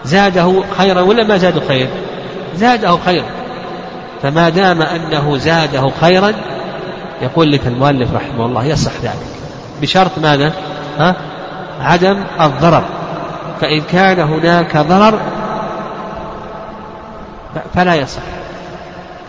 [0.05, 1.87] زاده خيرا ولا ما زاده خير؟
[2.55, 3.25] زاده خيرا.
[4.23, 6.33] فما دام أنه زاده خيرا
[7.21, 9.27] يقول لك المؤلف رحمه الله يصح ذلك.
[9.81, 10.53] بشرط ماذا؟
[10.99, 11.15] ها؟
[11.81, 13.00] عدم الضرر.
[13.61, 15.19] فإن كان هناك ضرر
[17.75, 18.21] فلا يصح.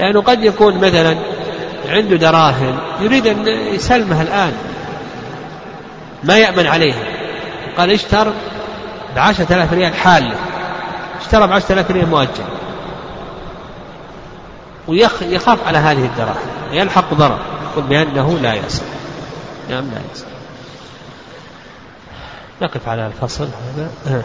[0.01, 1.16] لأنه قد يكون مثلا
[1.89, 4.53] عنده دراهم يريد أن يسلمها الآن
[6.25, 7.05] ما يأمن عليها.
[7.79, 8.33] قال اشتر
[9.16, 10.35] بعشرة آلاف ريال حالة
[11.20, 12.45] اشترى بعشرة آلاف ريال مؤجل.
[14.89, 16.37] ويخاف على هذه الدراهم
[16.73, 17.39] يلحق ضرر
[17.73, 18.85] يقول بأنه لا يصح.
[19.70, 20.27] نعم لا يصح.
[22.63, 23.49] نقف على الفصل
[24.07, 24.23] هذا.